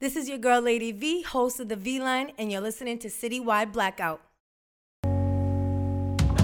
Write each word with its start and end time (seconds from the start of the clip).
This 0.00 0.14
is 0.14 0.28
your 0.28 0.38
girl, 0.38 0.60
Lady 0.60 0.92
V, 0.92 1.22
host 1.22 1.58
of 1.58 1.68
the 1.68 1.74
V 1.74 1.98
Line, 1.98 2.30
and 2.38 2.52
you're 2.52 2.60
listening 2.60 3.00
to 3.00 3.08
Citywide 3.08 3.72
Blackout. 3.72 4.20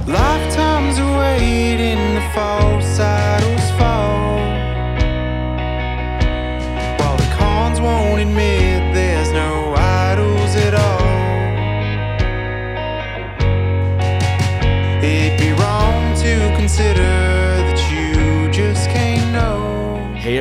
Lifetimes 0.09 0.99
waiting 0.99 2.17
to 2.17 2.33
fall, 2.35 2.81
saddles 2.83 3.54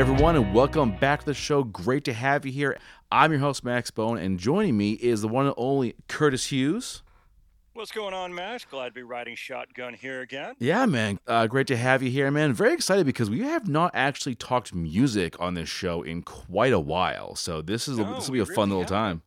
everyone, 0.04 0.36
and 0.36 0.54
welcome 0.54 0.92
back 0.98 1.22
to 1.22 1.28
the 1.28 1.34
show. 1.34 1.64
Great 1.64 2.04
to 2.04 2.12
have 2.12 2.46
you 2.46 2.52
here. 2.52 2.78
I'm 3.10 3.32
your 3.32 3.40
host 3.40 3.64
Max 3.64 3.90
Bone, 3.90 4.18
and 4.18 4.38
joining 4.38 4.76
me 4.76 4.92
is 4.92 5.22
the 5.22 5.30
one 5.30 5.46
and 5.46 5.56
only 5.56 5.96
Curtis 6.10 6.48
Hughes. 6.48 7.04
What's 7.72 7.94
going 7.94 8.14
on, 8.14 8.36
Max? 8.36 8.66
Glad 8.66 8.88
to 8.90 8.92
be 8.92 9.02
riding 9.04 9.38
shotgun 9.38 9.94
here 9.94 10.20
again. 10.20 10.56
Yeah, 10.60 10.86
man. 10.88 11.20
Uh, 11.26 11.48
great 11.48 11.68
to 11.68 11.78
have 11.78 12.04
you 12.04 12.10
here, 12.10 12.30
man. 12.32 12.52
Very 12.52 12.74
excited 12.74 13.06
because 13.06 13.30
we 13.30 13.44
have 13.44 13.70
not 13.70 13.92
actually 13.94 14.36
talked 14.36 14.74
music 14.76 15.40
on 15.40 15.54
this 15.54 15.70
show 15.70 16.02
in 16.02 16.22
quite 16.22 16.74
a 16.74 16.82
while. 16.82 17.36
So 17.36 17.62
this 17.62 17.88
is 17.88 17.98
No, 17.98 18.16
this 18.16 18.28
will 18.28 18.34
be 18.34 18.40
a 18.42 18.46
fun 18.46 18.70
really 18.72 18.82
little 18.82 18.94
haven't. 18.94 19.20
time. 19.20 19.22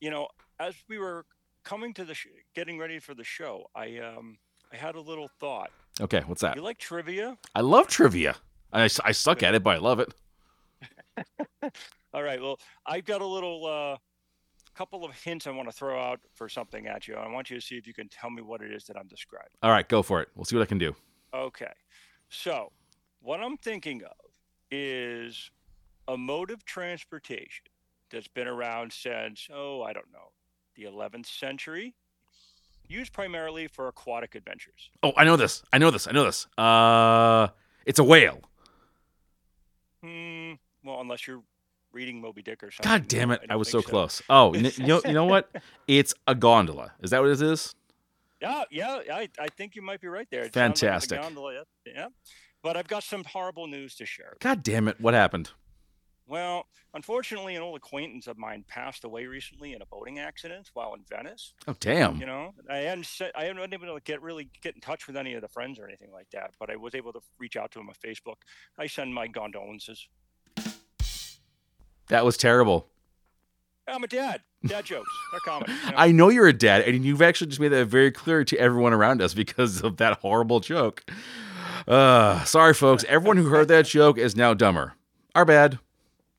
You 0.00 0.10
know, 0.10 0.28
as 0.58 0.74
we 0.88 0.96
were 0.96 1.26
coming 1.64 1.92
to 1.92 2.06
the 2.06 2.14
sh- 2.14 2.28
getting 2.54 2.78
ready 2.78 2.98
for 2.98 3.12
the 3.12 3.24
show, 3.24 3.66
I 3.76 3.98
um 3.98 4.38
I 4.72 4.76
had 4.76 4.94
a 4.94 5.00
little 5.02 5.28
thought. 5.38 5.70
Okay, 6.00 6.22
what's 6.24 6.40
that? 6.40 6.56
You 6.56 6.62
like 6.62 6.78
trivia? 6.78 7.36
I 7.54 7.60
love 7.60 7.88
trivia. 7.88 8.36
I, 8.72 8.84
I 9.04 9.12
suck 9.12 9.42
at 9.42 9.54
it, 9.54 9.62
but 9.62 9.76
I 9.76 9.78
love 9.78 10.00
it. 10.00 10.12
All 12.14 12.22
right. 12.22 12.40
Well, 12.40 12.58
I've 12.86 13.04
got 13.04 13.20
a 13.20 13.26
little 13.26 13.66
uh 13.66 13.96
couple 14.78 15.04
of 15.04 15.12
hints 15.12 15.48
I 15.48 15.50
want 15.50 15.68
to 15.68 15.72
throw 15.76 16.00
out 16.00 16.20
for 16.34 16.48
something 16.48 16.86
at 16.86 17.08
you. 17.08 17.16
I 17.16 17.26
want 17.28 17.50
you 17.50 17.58
to 17.58 17.66
see 17.66 17.74
if 17.74 17.84
you 17.84 17.92
can 17.92 18.08
tell 18.08 18.30
me 18.30 18.42
what 18.42 18.62
it 18.62 18.72
is 18.72 18.84
that 18.84 18.96
I'm 18.96 19.08
describing. 19.08 19.50
All 19.60 19.72
right, 19.72 19.88
go 19.88 20.04
for 20.04 20.22
it. 20.22 20.28
We'll 20.36 20.44
see 20.44 20.54
what 20.54 20.62
I 20.62 20.66
can 20.66 20.78
do. 20.78 20.94
Okay. 21.34 21.72
So, 22.28 22.70
what 23.20 23.40
I'm 23.40 23.56
thinking 23.56 24.02
of 24.04 24.30
is 24.70 25.50
a 26.06 26.16
mode 26.16 26.52
of 26.52 26.64
transportation 26.64 27.66
that's 28.12 28.28
been 28.28 28.46
around 28.46 28.92
since, 28.92 29.48
oh, 29.52 29.82
I 29.82 29.92
don't 29.92 30.12
know, 30.12 30.30
the 30.76 30.84
11th 30.84 31.26
century, 31.26 31.96
used 32.86 33.12
primarily 33.12 33.66
for 33.66 33.88
aquatic 33.88 34.36
adventures. 34.36 34.90
Oh, 35.02 35.12
I 35.16 35.24
know 35.24 35.36
this. 35.36 35.64
I 35.72 35.78
know 35.78 35.90
this. 35.90 36.06
I 36.06 36.12
know 36.12 36.24
this. 36.24 36.46
Uh, 36.56 37.48
it's 37.84 37.98
a 37.98 38.04
whale. 38.04 38.42
Hmm. 40.02 40.52
Well, 40.84 41.00
unless 41.00 41.26
you're 41.26 41.42
reading 41.92 42.20
Moby 42.20 42.42
Dick 42.42 42.62
or 42.62 42.70
something. 42.70 42.90
God 42.90 43.08
damn 43.08 43.30
it! 43.30 43.40
I 43.48 43.54
I, 43.54 43.56
was 43.56 43.68
so 43.68 43.80
think 43.80 43.90
close. 43.90 44.22
Oh, 44.28 44.54
you 44.54 44.70
know, 44.86 45.00
you 45.04 45.12
know 45.12 45.24
what? 45.24 45.50
It's 45.88 46.14
a 46.26 46.34
gondola. 46.34 46.92
Is 47.00 47.10
that 47.10 47.20
what 47.20 47.30
it 47.30 47.40
is? 47.40 47.74
Yeah, 48.40 48.64
yeah, 48.70 49.00
I, 49.10 49.28
I 49.40 49.48
think 49.48 49.74
you 49.74 49.82
might 49.82 50.00
be 50.00 50.06
right 50.06 50.28
there. 50.30 50.42
It 50.42 50.54
sounds 50.54 50.82
like 50.82 50.90
Fantastic. 50.90 51.20
gondola, 51.20 51.64
yeah. 51.86 52.08
But 52.62 52.76
I've 52.76 52.86
got 52.86 53.02
some 53.02 53.24
horrible 53.24 53.66
news 53.66 53.96
to 53.96 54.06
share. 54.06 54.34
God 54.40 54.62
damn 54.62 54.86
it! 54.86 55.00
What 55.00 55.14
happened? 55.14 55.50
Well, 56.28 56.66
unfortunately, 56.92 57.56
an 57.56 57.62
old 57.62 57.76
acquaintance 57.76 58.26
of 58.26 58.36
mine 58.36 58.64
passed 58.68 59.04
away 59.04 59.24
recently 59.24 59.72
in 59.72 59.80
a 59.80 59.86
boating 59.86 60.18
accident 60.18 60.68
while 60.74 60.92
in 60.92 61.00
Venice. 61.08 61.54
Oh, 61.66 61.74
damn. 61.80 62.18
You 62.18 62.26
know, 62.26 62.52
I 62.70 62.76
hadn't 62.78 63.08
I 63.34 63.44
haven't 63.44 63.70
been 63.70 63.82
able 63.82 63.96
to 63.96 64.02
get 64.04 64.20
really 64.20 64.50
get 64.62 64.74
in 64.74 64.82
touch 64.82 65.06
with 65.06 65.16
any 65.16 65.32
of 65.34 65.40
the 65.40 65.48
friends 65.48 65.78
or 65.78 65.86
anything 65.86 66.12
like 66.12 66.28
that, 66.32 66.52
but 66.60 66.70
I 66.70 66.76
was 66.76 66.94
able 66.94 67.14
to 67.14 67.20
reach 67.38 67.56
out 67.56 67.70
to 67.72 67.80
him 67.80 67.88
on 67.88 67.94
Facebook. 67.94 68.36
I 68.78 68.86
send 68.86 69.14
my 69.14 69.26
condolences. 69.28 70.06
That 72.08 72.24
was 72.24 72.36
terrible. 72.36 72.88
I'm 73.86 74.04
a 74.04 74.06
dad. 74.06 74.42
Dad 74.66 74.84
jokes. 74.84 75.08
They're 75.30 75.40
comedy. 75.40 75.72
you 75.72 75.90
know? 75.92 75.96
I 75.96 76.12
know 76.12 76.28
you're 76.28 76.46
a 76.48 76.52
dad, 76.52 76.82
and 76.82 77.04
you've 77.04 77.22
actually 77.22 77.46
just 77.46 77.60
made 77.60 77.68
that 77.68 77.86
very 77.86 78.10
clear 78.10 78.44
to 78.44 78.58
everyone 78.58 78.92
around 78.92 79.22
us 79.22 79.32
because 79.32 79.82
of 79.82 79.96
that 79.96 80.18
horrible 80.18 80.60
joke. 80.60 81.04
Uh, 81.86 82.44
sorry, 82.44 82.74
folks. 82.74 83.04
Everyone 83.08 83.38
who 83.38 83.46
heard 83.46 83.68
that 83.68 83.86
joke 83.86 84.18
is 84.18 84.36
now 84.36 84.52
dumber. 84.52 84.94
Our 85.34 85.46
bad. 85.46 85.78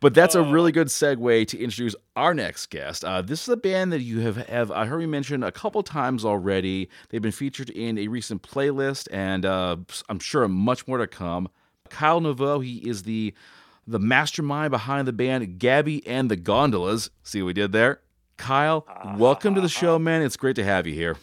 But 0.01 0.13
that's 0.13 0.35
a 0.35 0.41
really 0.41 0.71
good 0.71 0.87
segue 0.87 1.47
to 1.47 1.59
introduce 1.59 1.93
our 2.15 2.33
next 2.33 2.67
guest. 2.67 3.03
Uh, 3.03 3.21
this 3.21 3.43
is 3.43 3.49
a 3.49 3.57
band 3.57 3.91
that 3.91 4.01
you 4.01 4.21
have, 4.21 4.37
have 4.47 4.71
I 4.71 4.85
heard 4.85 5.01
you 5.01 5.09
mention 5.09 5.43
a 5.43 5.51
couple 5.51 5.83
times 5.83 6.23
already. 6.23 6.89
They've 7.09 7.21
been 7.21 7.33
featured 7.33 7.69
in 7.69 7.97
a 7.97 8.07
recent 8.07 8.41
playlist, 8.41 9.09
and 9.11 9.45
uh, 9.45 9.75
I'm 10.07 10.19
sure 10.19 10.47
much 10.47 10.87
more 10.87 10.99
to 10.99 11.07
come. 11.07 11.49
Kyle 11.89 12.21
Neveau, 12.21 12.63
he 12.63 12.77
is 12.77 13.03
the 13.03 13.33
the 13.85 13.99
mastermind 13.99 14.69
behind 14.69 15.07
the 15.07 15.13
band 15.13 15.57
Gabby 15.57 16.05
and 16.07 16.29
the 16.29 16.35
Gondolas. 16.35 17.09
See 17.23 17.41
what 17.41 17.47
we 17.47 17.53
did 17.53 17.71
there? 17.71 17.99
Kyle, 18.37 18.85
welcome 19.17 19.55
to 19.55 19.61
the 19.61 19.67
show, 19.67 19.99
man. 19.99 20.21
It's 20.21 20.37
great 20.37 20.55
to 20.57 20.63
have 20.63 20.87
you 20.87 20.93
here. 20.93 21.17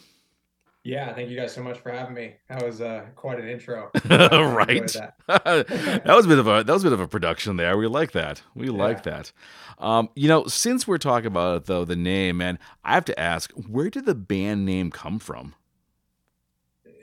Yeah, 0.87 1.13
thank 1.13 1.29
you 1.29 1.35
guys 1.35 1.53
so 1.53 1.61
much 1.61 1.79
for 1.79 1.91
having 1.91 2.13
me. 2.13 2.35
That 2.47 2.65
was 2.65 2.79
uh, 2.79 3.07
quite 3.13 3.41
an 3.41 3.49
intro. 3.49 3.91
Right. 4.09 4.87
that. 4.93 5.15
that 5.27 6.05
was 6.15 6.23
a 6.25 6.29
bit 6.29 6.39
of 6.39 6.47
a 6.47 6.63
that 6.63 6.71
was 6.71 6.83
a 6.83 6.85
bit 6.85 6.93
of 6.93 7.01
a 7.01 7.09
production 7.09 7.57
there. 7.57 7.77
We 7.77 7.87
like 7.87 8.13
that. 8.13 8.41
We 8.55 8.69
like 8.69 9.05
Yeah. 9.05 9.11
that. 9.23 9.31
Um, 9.79 10.07
you 10.15 10.29
know, 10.29 10.45
since 10.47 10.87
we're 10.87 10.97
talking 10.97 11.27
about 11.27 11.57
it 11.57 11.65
though, 11.65 11.83
the 11.83 11.97
name, 11.97 12.37
man, 12.37 12.57
I 12.85 12.93
have 12.93 13.03
to 13.03 13.19
ask, 13.19 13.51
where 13.51 13.89
did 13.89 14.05
the 14.05 14.15
band 14.15 14.65
name 14.65 14.89
come 14.89 15.19
from? 15.19 15.55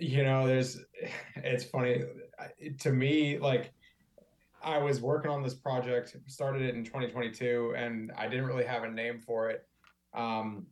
You 0.00 0.24
know, 0.24 0.46
there's, 0.46 0.80
it's 1.36 1.64
funny 1.64 2.04
to 2.78 2.90
me. 2.90 3.36
Like, 3.36 3.70
I 4.62 4.78
was 4.78 5.02
working 5.02 5.30
on 5.30 5.42
this 5.42 5.52
project, 5.54 6.16
started 6.26 6.62
it 6.62 6.74
in 6.74 6.84
2022, 6.84 7.74
and 7.76 8.12
I 8.16 8.28
didn't 8.28 8.46
really 8.46 8.64
have 8.64 8.84
a 8.84 8.90
name 8.90 9.20
for 9.20 9.50
it. 9.50 9.66
Um, 10.14 10.68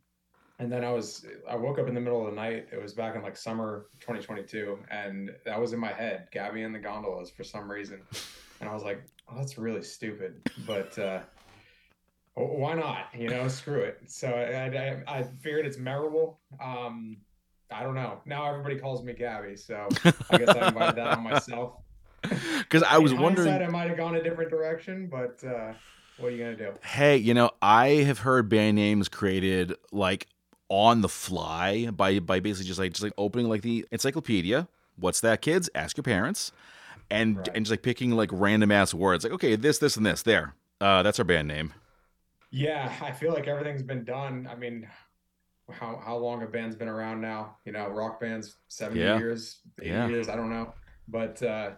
and 0.59 0.71
then 0.71 0.83
I 0.83 0.91
was, 0.91 1.25
I 1.49 1.55
woke 1.55 1.79
up 1.79 1.87
in 1.87 1.95
the 1.95 2.01
middle 2.01 2.25
of 2.25 2.33
the 2.33 2.35
night. 2.35 2.67
It 2.71 2.81
was 2.81 2.93
back 2.93 3.15
in 3.15 3.21
like 3.21 3.35
summer 3.35 3.87
2022, 3.99 4.77
and 4.91 5.31
that 5.45 5.59
was 5.59 5.73
in 5.73 5.79
my 5.79 5.91
head, 5.91 6.27
Gabby 6.31 6.63
and 6.63 6.73
the 6.73 6.79
Gondolas 6.79 7.29
for 7.31 7.43
some 7.43 7.69
reason. 7.69 8.01
And 8.59 8.69
I 8.69 8.73
was 8.73 8.83
like, 8.83 9.03
oh, 9.29 9.35
that's 9.35 9.57
really 9.57 9.83
stupid, 9.83 10.41
but 10.65 10.97
uh, 10.99 11.21
why 12.35 12.73
not? 12.75 13.07
You 13.17 13.29
know, 13.29 13.47
screw 13.47 13.79
it. 13.79 14.01
So 14.07 14.29
I, 14.29 14.65
I, 14.65 15.19
I 15.19 15.23
figured 15.23 15.65
it's 15.65 15.77
memorable. 15.77 16.39
Um, 16.61 17.17
I 17.71 17.83
don't 17.83 17.95
know. 17.95 18.21
Now 18.25 18.47
everybody 18.49 18.77
calls 18.77 19.03
me 19.03 19.13
Gabby, 19.13 19.55
so 19.55 19.87
I 20.29 20.37
guess 20.37 20.49
I 20.49 20.67
invited 20.67 20.95
that 20.97 21.17
on 21.17 21.23
myself. 21.23 21.73
Because 22.59 22.83
I 22.83 22.99
was 22.99 23.11
In 23.11 23.19
wondering. 23.19 23.49
I 23.49 23.67
might 23.67 23.89
have 23.89 23.97
gone 23.97 24.15
a 24.15 24.23
different 24.23 24.49
direction, 24.49 25.09
but 25.11 25.43
uh, 25.45 25.73
what 26.17 26.29
are 26.29 26.31
you 26.31 26.37
gonna 26.41 26.55
do? 26.55 26.71
Hey, 26.81 27.17
you 27.17 27.33
know, 27.33 27.51
I 27.61 27.87
have 27.87 28.19
heard 28.19 28.47
band 28.47 28.77
names 28.77 29.09
created 29.09 29.73
like 29.91 30.27
on 30.73 31.01
the 31.01 31.07
fly 31.09 31.87
by 31.91 32.17
by 32.19 32.39
basically 32.39 32.67
just 32.67 32.79
like 32.79 32.91
just 32.93 33.03
like 33.03 33.13
opening 33.15 33.47
like 33.47 33.61
the 33.61 33.85
encyclopedia. 33.91 34.67
What's 34.97 35.21
that, 35.21 35.41
kids? 35.41 35.69
Ask 35.75 35.97
your 35.97 36.03
parents, 36.03 36.51
and 37.11 37.37
Right. 37.37 37.51
and 37.53 37.65
just 37.65 37.71
like 37.71 37.83
picking 37.83 38.11
like 38.11 38.29
random 38.33 38.71
ass 38.71 38.93
words. 38.93 39.23
Like, 39.23 39.33
okay, 39.33 39.55
this, 39.55 39.77
this, 39.77 39.97
and 39.97 40.05
this. 40.05 40.23
There, 40.23 40.55
uh, 40.81 41.03
that's 41.03 41.19
our 41.19 41.25
band 41.25 41.47
name. 41.47 41.73
Yeah, 42.51 42.91
I 43.01 43.11
feel 43.11 43.33
like 43.33 43.47
everything's 43.47 43.83
been 43.83 44.03
done. 44.03 44.47
I 44.49 44.55
mean, 44.55 44.87
how 45.71 46.01
how 46.03 46.17
long 46.17 46.41
have 46.41 46.51
bands 46.51 46.75
been 46.75 46.87
around 46.87 47.21
now? 47.21 47.57
You 47.65 47.71
know, 47.71 47.87
rock 47.89 48.19
bands, 48.19 48.57
70 48.67 49.01
Yeah. 49.01 49.17
years, 49.17 49.59
80 49.81 49.89
Yeah. 49.89 50.07
years, 50.07 50.29
I 50.29 50.35
don't 50.35 50.49
know. 50.49 50.73
But 51.07 51.41
uh 51.43 51.71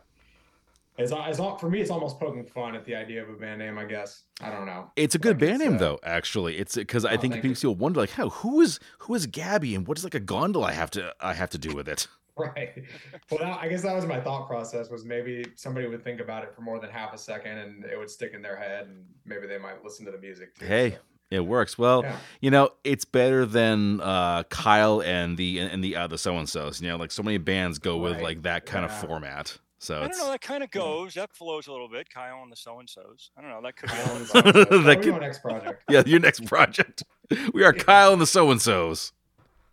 it's 0.98 1.12
it's 1.16 1.40
not 1.40 1.60
for 1.60 1.70
me 1.70 1.82
it's 1.82 1.90
almost 1.92 2.20
poking 2.20 2.46
fun 2.46 2.76
at 2.76 2.86
the 2.86 2.96
idea 2.96 3.22
of 3.24 3.30
a 3.30 3.34
band 3.34 3.60
name, 3.60 3.78
I 3.78 3.86
guess. 3.86 4.24
I 4.42 4.50
don't 4.50 4.66
know. 4.66 4.92
It's 4.96 5.16
a 5.16 5.20
good 5.20 5.40
Like, 5.42 5.50
band 5.50 5.60
name 5.60 5.76
uh, 5.76 5.78
though. 5.80 6.00
Actually, 6.04 6.58
it's 6.58 6.76
because 6.76 7.06
I 7.06 7.14
Oh, 7.16 7.18
think 7.18 7.42
people 7.42 7.70
will 7.70 7.76
wonder 7.76 8.00
like, 8.00 8.12
how 8.12 8.30
who 8.30 8.62
is 8.62 8.80
who 9.00 9.14
is 9.16 9.26
Gabby 9.28 9.76
and 9.76 9.88
what 9.88 9.96
does 9.96 10.04
like 10.04 10.16
a 10.16 10.20
gondola 10.20 10.72
have 10.72 10.90
to 10.92 11.14
I 11.20 11.34
have 11.34 11.50
to 11.52 11.58
do 11.58 11.76
with 11.76 11.88
it? 11.88 12.08
Right. 12.38 12.84
Well, 13.32 13.40
that, 13.40 13.62
I 13.62 13.70
guess 13.70 13.82
that 13.84 13.96
was 13.96 14.06
my 14.06 14.20
thought 14.20 14.46
process 14.46 14.90
was 14.90 15.06
maybe 15.06 15.46
somebody 15.56 15.88
would 15.88 16.04
think 16.04 16.20
about 16.20 16.44
it 16.44 16.54
for 16.54 16.64
more 16.64 16.82
than 16.82 16.90
half 16.90 17.14
a 17.14 17.18
second 17.18 17.58
and 17.60 17.86
it 17.86 17.98
would 17.98 18.10
stick 18.10 18.34
in 18.34 18.42
their 18.42 18.58
head 18.58 18.88
and 18.88 19.06
maybe 19.24 19.48
they 19.48 19.58
might 19.58 19.82
listen 19.86 20.06
to 20.06 20.12
the 20.12 20.18
music 20.18 20.54
too. 20.60 20.66
Hey, 20.66 20.92
so, 20.92 20.98
It 21.32 21.40
works 21.46 21.78
well. 21.78 22.04
yeah. 22.04 22.18
You 22.42 22.52
know, 22.52 22.72
it's 22.84 23.06
better 23.06 23.46
than 23.46 24.02
uh, 24.02 24.44
Kyle 24.50 25.02
and 25.02 25.38
the 25.38 25.60
and 25.60 25.82
the 25.82 25.96
other 25.96 26.18
so 26.18 26.38
and 26.38 26.50
so's. 26.50 26.82
You 26.82 26.90
know, 26.90 26.98
like 26.98 27.12
so 27.14 27.24
many 27.24 27.38
bands 27.38 27.80
go 27.80 27.96
with 28.00 28.20
like 28.20 28.42
that 28.42 28.66
kind 28.66 28.86
Yeah. 28.86 29.02
of 29.02 29.08
format. 29.08 29.58
So 29.80 30.02
I 30.02 30.06
it's 30.06 30.18
don't 30.18 30.28
know. 30.28 30.32
That 30.32 30.42
kind 30.42 30.64
of 30.64 30.72
goes. 30.72 31.14
That 31.16 31.32
flows 31.34 31.68
a 31.68 31.72
little 31.72 31.90
bit. 31.90 32.10
Kyle 32.10 32.42
and 32.42 32.52
the 32.52 32.56
so 32.56 32.80
and 32.80 32.90
so's. 32.90 33.30
I 33.38 33.42
don't 33.42 33.50
know. 33.52 33.62
That 33.62 33.76
could 33.76 33.90
be. 33.90 33.96
a 33.96 34.00
Kyle 34.06 34.14
little 34.16 34.38
and 34.46 34.56
bit. 34.56 34.68
so-and-so. 34.68 34.82
That 34.84 35.02
could- 35.02 35.12
my 35.14 35.20
next 35.20 35.40
project. 35.40 35.84
yeah, 35.90 36.04
your 36.06 36.20
next 36.20 36.46
project. 36.46 37.04
We 37.54 37.64
are 37.64 37.74
Kyle 37.74 38.14
and 38.14 38.22
the 38.22 38.28
so 38.28 38.52
and 38.52 38.62
so's. 38.62 39.12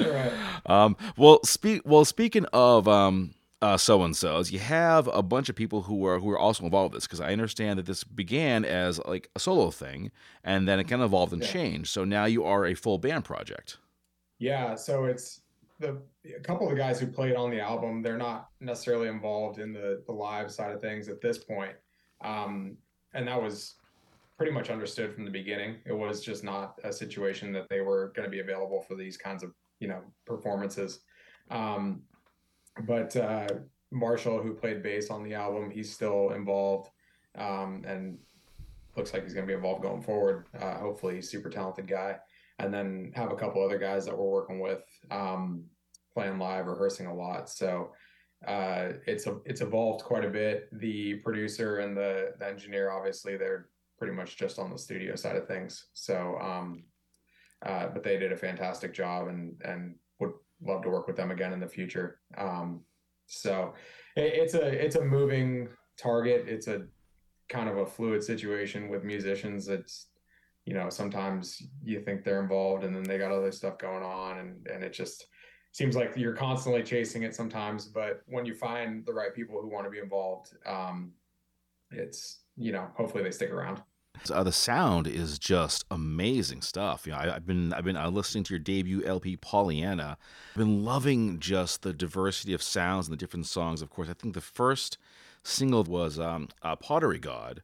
Right. 0.01 0.33
Um, 0.67 0.97
well, 1.19 1.39
speak. 1.45 1.83
Well, 1.85 2.05
speaking 2.07 2.47
of 2.55 2.89
um, 2.89 3.35
uh, 3.61 3.77
so 3.77 4.03
and 4.03 4.17
so's, 4.17 4.51
you 4.51 4.59
have 4.59 5.07
a 5.09 5.23
bunch 5.23 5.51
of 5.51 5.55
people 5.55 5.83
who 5.83 6.05
are 6.07 6.19
who 6.19 6.31
are 6.31 6.39
also 6.39 6.65
involved 6.65 6.95
in 6.95 6.97
this 6.97 7.07
because 7.07 7.21
I 7.21 7.31
understand 7.31 7.79
that 7.79 7.85
this 7.85 8.05
began 8.05 8.65
as 8.65 8.99
like 9.05 9.29
a 9.37 9.39
solo 9.39 9.71
thing, 9.71 10.11
and 10.43 10.67
then 10.67 10.81
it 10.81 10.85
kind 10.85 11.03
of 11.03 11.11
evolved 11.11 11.35
and 11.35 11.43
Yeah. 11.43 11.49
changed. 11.53 11.91
So 11.91 12.05
now 12.05 12.25
you 12.25 12.43
are 12.45 12.65
a 12.65 12.73
full 12.75 12.97
band 12.97 13.25
project. 13.27 13.77
Yeah, 14.39 14.75
so 14.77 15.05
it's 15.05 15.42
the 15.83 16.01
a 16.37 16.41
couple 16.41 16.67
of 16.67 16.73
the 16.73 16.79
guys 16.79 16.99
who 16.99 17.07
played 17.07 17.37
on 17.37 17.51
the 17.51 17.61
album. 17.61 18.01
They're 18.01 18.17
not 18.17 18.49
necessarily 18.61 19.09
involved 19.09 19.59
in 19.59 19.73
the 19.73 20.03
the 20.07 20.13
live 20.13 20.51
side 20.51 20.73
of 20.73 20.81
things 20.81 21.09
at 21.09 21.21
this 21.21 21.39
point, 21.39 21.75
um, 22.23 22.79
and 23.13 23.29
that 23.29 23.43
was 23.43 23.75
pretty 24.39 24.53
much 24.53 24.71
understood 24.71 25.15
from 25.15 25.25
the 25.25 25.31
beginning. 25.31 25.77
It 25.85 25.93
was 25.93 26.25
just 26.25 26.43
not 26.43 26.79
a 26.85 26.93
situation 26.93 27.53
that 27.53 27.69
they 27.69 27.81
were 27.81 28.13
going 28.17 28.25
to 28.25 28.31
be 28.31 28.41
available 28.41 28.81
for 28.89 28.95
these 28.95 29.17
kinds 29.17 29.43
of 29.43 29.53
you 29.81 29.89
know 29.89 30.01
performances. 30.25 31.01
Um, 31.51 32.03
but 32.87 33.15
uh, 33.17 33.49
Marshall, 33.91 34.43
who 34.43 34.55
played 34.55 34.83
bass 34.83 35.11
on 35.11 35.23
the 35.23 35.35
album, 35.35 35.71
he's 35.71 35.93
still 35.93 36.31
involved, 36.31 36.91
um, 37.37 37.85
and 37.87 38.19
looks 38.97 39.13
like 39.13 39.25
he's 39.25 39.35
going 39.35 39.47
to 39.47 39.51
be 39.51 39.57
involved 39.57 39.83
going 39.83 40.03
forward. 40.03 40.47
Uh, 40.59 40.79
hopefully, 40.79 41.21
super 41.21 41.51
talented 41.51 41.89
guy. 41.89 42.17
And 42.63 42.73
then 42.73 43.13
have 43.15 43.33
a 43.33 43.37
couple 43.37 43.63
other 43.63 43.79
guys 43.79 44.07
that 44.07 44.17
we're 44.17 44.31
working 44.39 44.61
with, 44.61 44.83
um, 45.11 45.65
playing 46.15 46.39
live, 46.39 46.67
rehearsing 46.67 47.07
a 47.07 47.15
lot. 47.15 47.51
So 47.51 47.91
uh, 48.47 48.93
it's 49.07 49.27
a, 49.27 49.39
it's 49.45 49.61
evolved 49.61 50.05
quite 50.05 50.25
a 50.25 50.31
bit. 50.31 50.69
The 50.81 51.17
producer 51.17 51.81
and 51.81 51.97
the, 51.97 52.33
the 52.39 52.47
engineer, 52.49 52.91
obviously, 52.91 53.37
they're 53.37 53.69
pretty 53.99 54.15
much 54.15 54.37
just 54.37 54.59
on 54.59 54.71
the 54.71 54.79
studio 54.79 55.15
side 55.15 55.37
of 55.37 55.47
things. 55.47 55.87
So, 55.95 56.37
um, 56.41 56.85
uh, 57.65 57.87
but 57.93 58.03
they 58.03 58.19
did 58.19 58.33
a 58.33 58.37
fantastic 58.37 58.93
job, 58.93 59.29
and 59.29 59.55
and 59.65 59.95
would 60.19 60.33
love 60.61 60.83
to 60.83 60.91
work 60.91 61.07
with 61.07 61.15
them 61.15 61.31
again 61.31 61.53
in 61.53 61.61
the 61.61 61.69
future. 61.69 62.19
Um, 62.37 62.81
so 63.27 63.75
it, 64.17 64.33
it's 64.35 64.55
a 64.55 64.67
it's 64.85 64.97
a 64.97 65.05
moving 65.05 65.69
target. 65.97 66.47
It's 66.49 66.67
a 66.67 66.87
kind 67.49 67.69
of 67.69 67.77
a 67.79 67.87
fluid 67.87 68.25
situation 68.25 68.89
with 68.89 69.05
musicians. 69.05 69.69
It's 69.69 70.09
you 70.65 70.75
know 70.75 70.89
sometimes 70.89 71.63
you 71.83 72.01
think 72.01 72.25
they're 72.25 72.43
involved 72.43 72.85
and 72.85 72.95
then 72.95 73.03
they 73.03 73.19
got 73.19 73.33
other 73.33 73.53
stuff 73.53 73.79
going 73.79 74.03
on, 74.03 74.39
and 74.39 74.67
and 74.69 74.85
it 74.85 74.93
just 74.93 75.27
seems 75.73 75.97
like 75.97 76.13
you're 76.17 76.35
constantly 76.35 76.83
chasing 76.83 77.23
it 77.23 77.35
sometimes. 77.35 77.87
But 77.87 78.23
when 78.27 78.47
you 78.47 78.55
find 78.55 79.05
the 79.05 79.13
right 79.13 79.35
people 79.35 79.61
who 79.61 79.69
want 79.69 79.87
to 79.87 79.91
be 79.91 79.99
involved, 79.99 80.55
um, 80.67 81.13
it's 81.91 82.41
you 82.57 82.73
know 82.73 82.89
hopefully 82.97 83.25
they 83.25 83.31
stick 83.31 83.51
around. 83.51 83.83
Uh, 84.31 84.45
the 84.45 84.53
sound 84.53 85.07
is 85.07 85.39
just 85.39 85.85
amazing 85.91 86.61
stuff. 86.61 87.07
You 87.07 87.13
know, 87.13 87.19
I, 87.19 87.27
have 87.33 87.47
been 87.47 87.73
I've 87.73 87.85
been 87.85 87.97
uh, 87.97 88.11
listening 88.11 88.45
to 88.45 88.55
your 88.55 88.61
debut 88.61 89.03
LP, 89.05 89.37
Pollyanna. 89.37 90.17
I've 90.51 90.59
been 90.59 90.85
loving 90.85 91.41
just 91.41 91.83
the 91.83 91.93
diversity 91.93 92.53
of 92.53 92.63
sounds 92.63 93.09
and 93.09 93.13
the 93.13 93.19
different 93.19 93.47
songs. 93.47 93.83
Of 93.83 93.91
course, 93.91 94.09
I 94.09 94.13
think 94.13 94.35
the 94.35 94.41
first 94.41 94.99
single 95.43 95.83
was 95.85 96.21
um, 96.21 96.49
uh, 96.63 96.77
Pottery 96.77 97.19
God, 97.19 97.63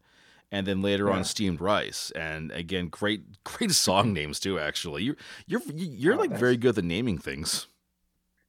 and 0.51 0.67
then 0.67 0.81
later 0.83 1.09
yeah. 1.09 1.17
on 1.17 1.25
Steamed 1.25 1.61
Rice. 1.61 2.11
And 2.13 2.51
again, 2.53 2.89
great 2.89 3.23
great 3.45 3.73
song 3.73 4.13
names 4.13 4.41
too. 4.41 4.59
Actually, 4.59 5.05
you're 5.05 5.17
you're 5.47 5.63
you're 5.75 6.15
oh, 6.15 6.19
like 6.19 6.31
thanks. 6.31 6.41
very 6.41 6.57
good 6.57 6.79
at 6.79 6.85
naming 6.85 7.19
things. 7.19 7.67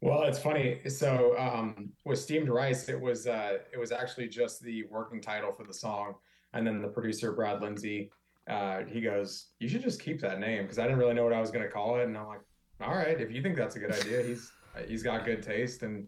Well, 0.02 0.24
it's 0.24 0.40
funny. 0.40 0.80
So 0.88 1.38
um, 1.38 1.92
with 2.06 2.20
Steamed 2.20 2.48
Rice, 2.48 2.88
it 2.88 3.00
was 3.00 3.28
uh, 3.28 3.58
it 3.74 3.78
was 3.78 3.92
actually 3.92 4.30
just 4.30 4.62
the 4.62 4.84
working 4.84 5.22
title 5.22 5.52
for 5.52 5.66
the 5.66 5.74
song 5.74 6.16
and 6.54 6.66
then 6.66 6.82
the 6.82 6.88
producer, 6.88 7.32
Brad 7.32 7.62
Lindsay, 7.62 8.12
uh, 8.48 8.84
he 8.86 9.02
goes, 9.02 9.48
"You 9.60 9.70
should 9.70 9.82
just 9.82 10.02
keep 10.02 10.20
that 10.22 10.40
name," 10.40 10.64
because 10.64 10.80
I 10.80 10.84
didn't 10.84 10.98
really 10.98 11.14
know 11.14 11.24
what 11.24 11.34
I 11.34 11.40
was 11.40 11.52
going 11.52 11.64
to 11.64 11.70
call 11.70 11.98
it, 11.98 12.06
and 12.06 12.18
I'm 12.18 12.28
like, 12.28 12.42
"All 12.82 12.96
right, 12.96 13.20
if 13.20 13.32
you 13.32 13.42
think 13.42 13.56
that's 13.56 13.76
a 13.76 13.80
good 13.80 13.92
idea, 13.92 14.24
he's 14.24 14.52
he's 14.88 15.04
got 15.04 15.26
good 15.26 15.44
taste." 15.44 15.84
And 15.84 16.08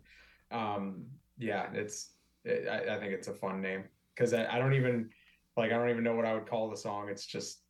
um, 0.51 1.05
yeah, 1.37 1.67
it's 1.73 2.11
it, 2.43 2.67
I, 2.67 2.95
I, 2.95 2.99
think 2.99 3.13
it's 3.13 3.27
a 3.27 3.33
fun 3.33 3.61
name 3.61 3.83
because 4.15 4.33
I, 4.33 4.47
I 4.47 4.57
don't 4.57 4.73
even 4.73 5.09
like 5.57 5.71
I 5.71 5.77
don't 5.77 5.89
even 5.89 6.03
know 6.03 6.15
what 6.15 6.25
I 6.25 6.33
would 6.33 6.47
call 6.47 6.69
the 6.69 6.77
song. 6.77 7.09
It's 7.09 7.25
just 7.25 7.61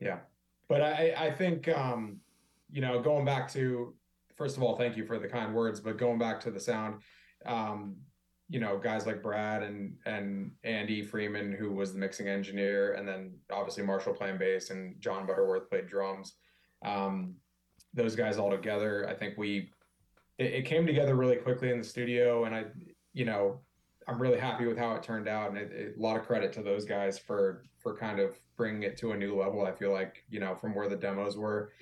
yeah, 0.00 0.18
but 0.68 0.82
I 0.82 1.14
I 1.16 1.30
think 1.30 1.68
um, 1.68 2.18
you 2.70 2.80
know 2.80 3.00
going 3.00 3.24
back 3.24 3.50
to 3.52 3.94
first 4.36 4.56
of 4.56 4.62
all, 4.62 4.76
thank 4.76 4.96
you 4.96 5.04
for 5.04 5.18
the 5.18 5.28
kind 5.28 5.54
words, 5.54 5.80
but 5.80 5.98
going 5.98 6.18
back 6.18 6.40
to 6.40 6.50
the 6.50 6.60
sound. 6.60 7.02
Um, 7.44 7.96
you 8.52 8.60
know 8.60 8.78
guys 8.78 9.06
like 9.06 9.22
Brad 9.22 9.62
and 9.62 9.94
and 10.04 10.52
Andy 10.62 11.02
Freeman 11.02 11.52
who 11.52 11.72
was 11.72 11.94
the 11.94 11.98
mixing 11.98 12.28
engineer 12.28 12.92
and 12.94 13.08
then 13.08 13.32
obviously 13.50 13.82
Marshall 13.82 14.12
playing 14.12 14.36
bass 14.36 14.68
and 14.68 15.00
John 15.00 15.26
Butterworth 15.26 15.70
played 15.70 15.86
drums 15.86 16.34
um, 16.84 17.34
those 17.94 18.14
guys 18.14 18.36
all 18.36 18.50
together 18.50 19.08
I 19.08 19.14
think 19.14 19.38
we 19.38 19.70
it, 20.36 20.52
it, 20.52 20.66
came 20.66 20.86
together 20.86 21.14
really 21.14 21.36
quickly 21.36 21.70
in 21.70 21.78
the 21.78 21.84
studio 21.84 22.44
and 22.44 22.54
I 22.54 22.64
you 23.14 23.24
know 23.24 23.60
I'm 24.08 24.20
really 24.20 24.38
happy 24.38 24.66
with 24.66 24.78
how 24.78 24.94
it 24.94 25.02
turned 25.02 25.28
out 25.28 25.50
and 25.50 25.58
it, 25.58 25.72
it, 25.72 25.94
a 25.98 26.02
lot 26.02 26.16
of 26.16 26.26
credit 26.26 26.52
to 26.54 26.62
those 26.62 26.84
guys 26.84 27.18
for 27.18 27.64
for 27.78 27.96
kind 27.96 28.18
of 28.20 28.38
bringing 28.56 28.82
it 28.82 28.96
to 28.98 29.12
a 29.12 29.16
new 29.16 29.38
level 29.38 29.64
I 29.64 29.72
feel 29.72 29.92
like 29.92 30.24
you 30.28 30.40
know 30.40 30.54
from 30.54 30.74
where 30.74 30.88
the 30.88 30.96
demos 30.96 31.36
were 31.36 31.72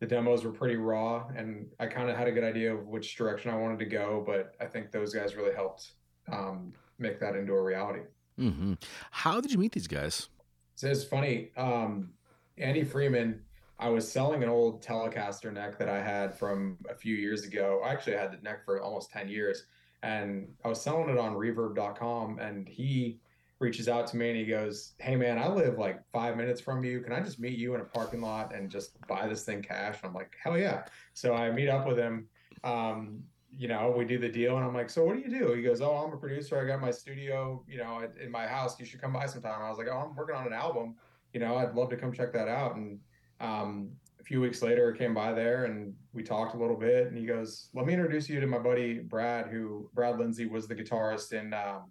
the 0.00 0.06
demos 0.06 0.44
were 0.44 0.52
pretty 0.52 0.76
raw 0.76 1.26
and 1.36 1.66
I 1.80 1.86
kind 1.86 2.10
of 2.10 2.16
had 2.16 2.28
a 2.28 2.32
good 2.32 2.44
idea 2.44 2.74
of 2.74 2.86
which 2.86 3.16
direction 3.16 3.50
I 3.50 3.56
wanted 3.56 3.78
to 3.80 3.86
go 3.86 4.22
but 4.26 4.54
I 4.60 4.66
think 4.66 4.90
those 4.90 5.14
guys 5.14 5.36
really 5.36 5.54
helped 5.54 5.92
um, 6.30 6.72
make 6.98 7.20
that 7.20 7.36
into 7.36 7.52
a 7.52 7.62
reality. 7.62 8.00
Mm-hmm. 8.38 8.74
How 9.10 9.40
did 9.40 9.52
you 9.52 9.58
meet 9.58 9.72
these 9.72 9.86
guys? 9.86 10.28
So 10.74 10.88
it's 10.88 11.04
funny. 11.04 11.50
Um, 11.56 12.10
Andy 12.58 12.84
Freeman, 12.84 13.40
I 13.78 13.88
was 13.88 14.10
selling 14.10 14.42
an 14.42 14.48
old 14.48 14.82
Telecaster 14.82 15.52
neck 15.52 15.78
that 15.78 15.88
I 15.88 16.02
had 16.02 16.38
from 16.38 16.78
a 16.90 16.94
few 16.94 17.14
years 17.14 17.44
ago. 17.44 17.82
I 17.84 17.90
actually 17.90 18.16
had 18.16 18.32
the 18.32 18.42
neck 18.42 18.64
for 18.64 18.80
almost 18.80 19.10
10 19.10 19.28
years 19.28 19.64
and 20.02 20.48
I 20.64 20.68
was 20.68 20.80
selling 20.80 21.08
it 21.08 21.18
on 21.18 21.34
reverb.com 21.34 22.38
and 22.38 22.68
he 22.68 23.18
reaches 23.58 23.88
out 23.88 24.06
to 24.08 24.16
me 24.16 24.30
and 24.30 24.38
he 24.38 24.44
goes, 24.44 24.92
Hey 24.98 25.16
man, 25.16 25.38
I 25.38 25.48
live 25.48 25.78
like 25.78 26.00
five 26.12 26.36
minutes 26.36 26.60
from 26.60 26.84
you. 26.84 27.00
Can 27.00 27.12
I 27.12 27.20
just 27.20 27.38
meet 27.38 27.58
you 27.58 27.74
in 27.74 27.80
a 27.80 27.84
parking 27.84 28.20
lot 28.20 28.54
and 28.54 28.70
just 28.70 29.00
buy 29.06 29.26
this 29.26 29.44
thing 29.44 29.62
cash? 29.62 29.96
And 30.02 30.08
I'm 30.08 30.14
like, 30.14 30.34
hell 30.42 30.58
yeah. 30.58 30.84
So 31.14 31.34
I 31.34 31.50
meet 31.50 31.68
up 31.68 31.86
with 31.86 31.98
him. 31.98 32.28
Um, 32.64 33.22
you 33.58 33.68
know, 33.68 33.94
we 33.96 34.04
do 34.04 34.18
the 34.18 34.28
deal, 34.28 34.56
and 34.56 34.66
I'm 34.66 34.74
like, 34.74 34.90
so 34.90 35.02
what 35.04 35.14
do 35.14 35.22
you 35.22 35.30
do? 35.30 35.54
He 35.54 35.62
goes, 35.62 35.80
oh, 35.80 35.94
I'm 35.94 36.12
a 36.12 36.16
producer. 36.16 36.60
I 36.60 36.66
got 36.66 36.80
my 36.80 36.90
studio, 36.90 37.64
you 37.66 37.78
know, 37.78 38.06
in 38.22 38.30
my 38.30 38.46
house. 38.46 38.78
You 38.78 38.84
should 38.84 39.00
come 39.00 39.14
by 39.14 39.24
sometime. 39.24 39.62
I 39.62 39.70
was 39.70 39.78
like, 39.78 39.86
oh, 39.90 39.96
I'm 39.96 40.14
working 40.14 40.36
on 40.36 40.46
an 40.46 40.52
album. 40.52 40.96
You 41.32 41.40
know, 41.40 41.56
I'd 41.56 41.74
love 41.74 41.88
to 41.90 41.96
come 41.96 42.12
check 42.12 42.32
that 42.34 42.48
out. 42.48 42.76
And 42.76 42.98
um, 43.40 43.90
few 44.26 44.40
weeks 44.40 44.60
later, 44.60 44.92
I 44.92 44.98
came 44.98 45.14
by 45.14 45.32
there 45.32 45.66
and 45.66 45.94
we 46.12 46.22
talked 46.24 46.54
a 46.54 46.58
little 46.58 46.76
bit. 46.76 47.06
And 47.06 47.16
he 47.16 47.24
goes, 47.24 47.68
let 47.74 47.86
me 47.86 47.92
introduce 47.92 48.28
you 48.28 48.40
to 48.40 48.46
my 48.46 48.58
buddy 48.58 48.98
Brad, 48.98 49.46
who 49.46 49.88
Brad 49.94 50.18
Lindsay 50.18 50.46
was 50.46 50.66
the 50.66 50.74
guitarist 50.74 51.32
in 51.32 51.54
um, 51.54 51.90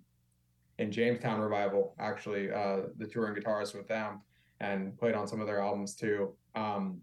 in 0.77 0.91
Jamestown 0.91 1.39
Revival, 1.39 1.95
actually, 1.99 2.51
uh, 2.51 2.87
the 2.97 3.07
touring 3.07 3.33
guitarist 3.33 3.73
with 3.73 3.87
them, 3.87 4.19
and 4.59 4.97
played 4.97 5.15
on 5.15 5.25
some 5.25 5.39
of 5.39 5.47
their 5.47 5.61
albums 5.61 5.95
too. 5.95 6.33
Um, 6.55 6.99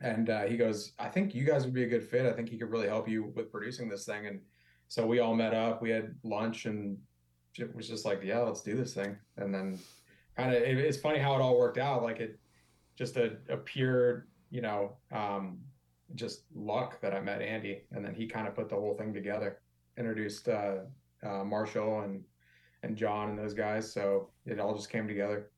and 0.00 0.30
uh, 0.30 0.44
he 0.44 0.56
goes, 0.56 0.92
I 0.98 1.08
think 1.08 1.34
you 1.34 1.44
guys 1.44 1.66
would 1.66 1.74
be 1.74 1.84
a 1.84 1.88
good 1.88 2.02
fit. 2.02 2.24
I 2.24 2.32
think 2.32 2.48
he 2.48 2.56
could 2.56 2.70
really 2.70 2.88
help 2.88 3.06
you 3.06 3.32
with 3.36 3.52
producing 3.52 3.90
this 3.90 4.06
thing. 4.06 4.26
And 4.26 4.40
so 4.88 5.06
we 5.06 5.18
all 5.18 5.34
met 5.34 5.52
up, 5.52 5.82
we 5.82 5.90
had 5.90 6.14
lunch, 6.22 6.64
and 6.64 6.96
it 7.58 7.74
was 7.76 7.86
just 7.86 8.06
like, 8.06 8.22
yeah, 8.24 8.40
let's 8.40 8.62
do 8.62 8.74
this 8.74 8.94
thing. 8.94 9.16
And 9.36 9.54
then 9.54 9.78
kind 10.36 10.54
of, 10.54 10.62
it, 10.62 10.78
it's 10.78 10.98
funny 10.98 11.18
how 11.18 11.34
it 11.34 11.42
all 11.42 11.58
worked 11.58 11.78
out. 11.78 12.02
Like 12.02 12.20
it 12.20 12.38
just 12.96 13.18
a, 13.18 13.36
a 13.50 13.58
pure, 13.58 14.26
you 14.54 14.60
know, 14.60 14.92
um, 15.10 15.58
just 16.14 16.44
luck 16.54 17.00
that 17.00 17.12
I 17.12 17.20
met 17.20 17.42
Andy. 17.42 17.82
And 17.90 18.04
then 18.04 18.14
he 18.14 18.28
kind 18.28 18.46
of 18.46 18.54
put 18.54 18.68
the 18.68 18.76
whole 18.76 18.94
thing 18.94 19.12
together, 19.12 19.58
introduced 19.98 20.48
uh, 20.48 20.76
uh, 21.26 21.42
Marshall 21.42 22.02
and, 22.02 22.22
and 22.84 22.96
John 22.96 23.30
and 23.30 23.38
those 23.38 23.52
guys. 23.52 23.92
So 23.92 24.28
it 24.46 24.60
all 24.60 24.76
just 24.76 24.90
came 24.90 25.08
together. 25.08 25.50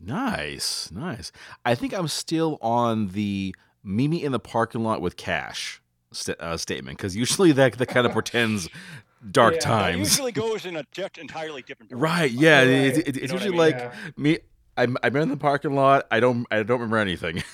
Nice, 0.00 0.92
nice. 0.92 1.32
I 1.64 1.74
think 1.74 1.92
I'm 1.92 2.06
still 2.06 2.58
on 2.62 3.08
the 3.08 3.52
Mimi 3.82 4.22
in 4.22 4.30
the 4.30 4.38
parking 4.38 4.84
lot 4.84 5.00
with 5.00 5.16
cash 5.16 5.82
st- 6.12 6.38
uh, 6.38 6.56
statement 6.56 6.98
because 6.98 7.16
usually 7.16 7.50
that 7.50 7.78
that 7.78 7.86
kind 7.86 8.06
of 8.06 8.12
portends 8.12 8.68
dark 9.32 9.54
yeah, 9.54 9.60
times. 9.60 9.96
It 9.96 10.10
usually 10.12 10.32
goes 10.32 10.66
in 10.66 10.76
a 10.76 10.84
entirely 11.18 11.62
different 11.62 11.90
direction. 11.90 12.00
Right? 12.00 12.30
Yeah. 12.30 12.60
Right. 12.60 12.68
It, 12.68 13.08
it, 13.08 13.16
it's 13.16 13.32
usually 13.32 13.46
I 13.46 13.48
mean? 13.48 13.58
like 13.58 13.78
yeah. 13.78 13.92
me. 14.16 14.38
I'm 14.76 14.96
I'm 15.02 15.16
in 15.16 15.30
the 15.30 15.36
parking 15.36 15.74
lot. 15.74 16.06
I 16.12 16.20
don't 16.20 16.46
I 16.52 16.62
don't 16.62 16.78
remember 16.78 16.98
anything. 16.98 17.42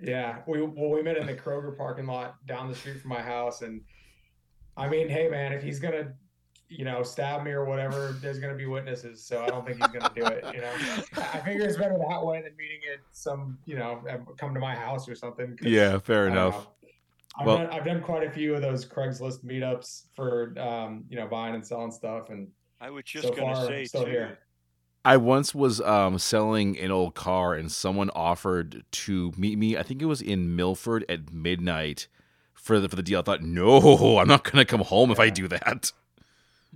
yeah. 0.00 0.38
We 0.46 0.62
well 0.62 0.90
we 0.90 1.02
met 1.02 1.16
in 1.16 1.26
the 1.26 1.34
Kroger 1.34 1.76
parking 1.76 2.06
lot 2.06 2.44
down 2.46 2.68
the 2.68 2.74
street 2.74 3.00
from 3.00 3.10
my 3.10 3.22
house, 3.22 3.62
and 3.62 3.80
I 4.76 4.88
mean, 4.88 5.08
hey 5.08 5.28
man, 5.28 5.52
if 5.52 5.62
he's 5.62 5.78
gonna 5.78 6.12
you 6.68 6.84
know, 6.84 7.02
stab 7.02 7.44
me 7.44 7.50
or 7.50 7.64
whatever, 7.64 8.14
there's 8.20 8.38
going 8.38 8.52
to 8.52 8.58
be 8.58 8.66
witnesses. 8.66 9.22
So 9.22 9.42
I 9.42 9.46
don't 9.48 9.66
think 9.66 9.78
he's 9.78 9.88
going 9.88 10.02
to 10.02 10.12
do 10.14 10.26
it. 10.26 10.44
You 10.54 10.60
know, 10.60 10.70
I 11.16 11.40
figure 11.40 11.64
it's 11.64 11.78
better 11.78 11.96
that 11.98 12.24
way 12.24 12.42
than 12.42 12.54
meeting 12.56 12.80
at 12.92 13.00
some, 13.10 13.58
you 13.64 13.76
know, 13.76 14.02
come 14.36 14.52
to 14.54 14.60
my 14.60 14.74
house 14.74 15.08
or 15.08 15.14
something. 15.14 15.58
Yeah, 15.62 15.98
fair 15.98 16.28
enough. 16.28 16.68
I've, 17.38 17.46
well, 17.46 17.58
done, 17.58 17.66
I've 17.68 17.84
done 17.84 18.02
quite 18.02 18.26
a 18.26 18.30
few 18.30 18.54
of 18.54 18.60
those 18.60 18.84
Craigslist 18.84 19.44
meetups 19.44 20.04
for, 20.14 20.58
um, 20.58 21.04
you 21.08 21.16
know, 21.16 21.26
buying 21.26 21.54
and 21.54 21.66
selling 21.66 21.90
stuff. 21.90 22.30
And 22.30 22.48
I 22.80 22.90
was 22.90 23.04
just 23.04 23.28
so 23.28 23.34
going 23.34 23.54
to 23.54 23.66
say, 23.66 23.84
still 23.86 24.04
too, 24.04 24.10
here. 24.10 24.38
I 25.08 25.16
once 25.16 25.54
was 25.54 25.80
um, 25.80 26.18
selling 26.18 26.78
an 26.78 26.90
old 26.90 27.14
car 27.14 27.54
and 27.54 27.72
someone 27.72 28.10
offered 28.10 28.84
to 28.90 29.32
meet 29.36 29.58
me. 29.58 29.76
I 29.76 29.82
think 29.82 30.02
it 30.02 30.06
was 30.06 30.20
in 30.20 30.54
Milford 30.54 31.04
at 31.08 31.32
midnight 31.32 32.08
for 32.52 32.78
the 32.78 32.88
for 32.88 32.96
the 32.96 33.02
deal. 33.02 33.20
I 33.20 33.22
thought, 33.22 33.42
no, 33.42 34.18
I'm 34.18 34.28
not 34.28 34.44
going 34.44 34.58
to 34.58 34.64
come 34.64 34.82
home 34.82 35.08
yeah. 35.08 35.14
if 35.14 35.20
I 35.20 35.30
do 35.30 35.48
that 35.48 35.92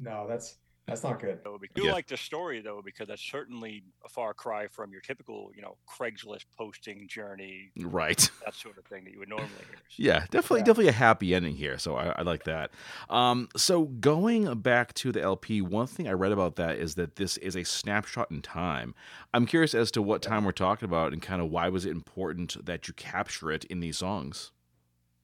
no, 0.00 0.26
that's 0.28 0.56
That's 0.88 1.04
not 1.04 1.20
good. 1.20 1.38
So 1.44 1.56
we 1.60 1.68
do 1.74 1.84
Yeah. 1.84 1.92
like 1.92 2.08
the 2.08 2.16
story 2.16 2.60
though, 2.60 2.82
because 2.84 3.06
that's 3.06 3.22
certainly 3.22 3.84
a 4.04 4.08
far 4.08 4.34
cry 4.34 4.66
from 4.66 4.90
your 4.90 5.00
typical, 5.00 5.52
you 5.54 5.62
know, 5.62 5.76
Craigslist 5.88 6.46
posting 6.58 7.06
journey, 7.08 7.70
Right. 7.78 8.18
that 8.44 8.54
sort 8.54 8.78
of 8.78 8.84
thing 8.86 9.04
that 9.04 9.12
you 9.12 9.20
would 9.20 9.28
normally 9.28 9.48
hear. 9.68 9.78
Yeah, 9.96 10.20
definitely, 10.30 10.58
Yeah. 10.60 10.64
definitely 10.64 10.88
a 10.88 10.92
happy 10.92 11.34
ending 11.36 11.54
here. 11.54 11.78
So 11.78 11.94
I, 11.94 12.08
I 12.18 12.22
like 12.22 12.42
that. 12.44 12.72
Um, 13.08 13.48
so 13.56 13.84
going 13.84 14.52
back 14.60 14.92
to 14.94 15.12
the 15.12 15.22
LP, 15.22 15.62
one 15.62 15.86
thing 15.86 16.08
I 16.08 16.12
read 16.12 16.32
about 16.32 16.56
that 16.56 16.76
is 16.78 16.96
that 16.96 17.14
this 17.14 17.36
is 17.38 17.54
a 17.56 17.62
snapshot 17.62 18.32
in 18.32 18.42
time. 18.42 18.94
I'm 19.32 19.46
curious 19.46 19.74
as 19.74 19.92
to 19.92 20.02
what 20.02 20.20
time 20.20 20.44
we're 20.44 20.50
talking 20.52 20.86
about 20.86 21.12
and 21.12 21.22
kind 21.22 21.40
of 21.40 21.48
why 21.48 21.68
was 21.68 21.86
it 21.86 21.90
important 21.92 22.56
that 22.66 22.88
you 22.88 22.94
capture 22.94 23.52
it 23.52 23.64
in 23.66 23.78
these 23.78 23.98
songs. 23.98 24.50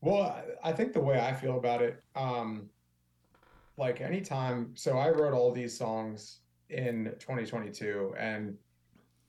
Well, 0.01 0.23
I 0.63 0.71
I 0.71 0.73
think 0.73 0.93
the 0.93 1.01
way 1.01 1.19
I 1.19 1.35
feel 1.35 1.57
about 1.59 1.83
it, 1.83 2.01
um, 2.15 2.71
like 3.79 4.01
anytime, 4.01 4.73
so 4.75 4.99
I 4.99 5.11
wrote 5.11 5.33
all 5.33 5.53
these 5.53 5.77
songs 5.77 6.41
in 6.69 7.15
2022, 7.21 8.15
and 8.19 8.57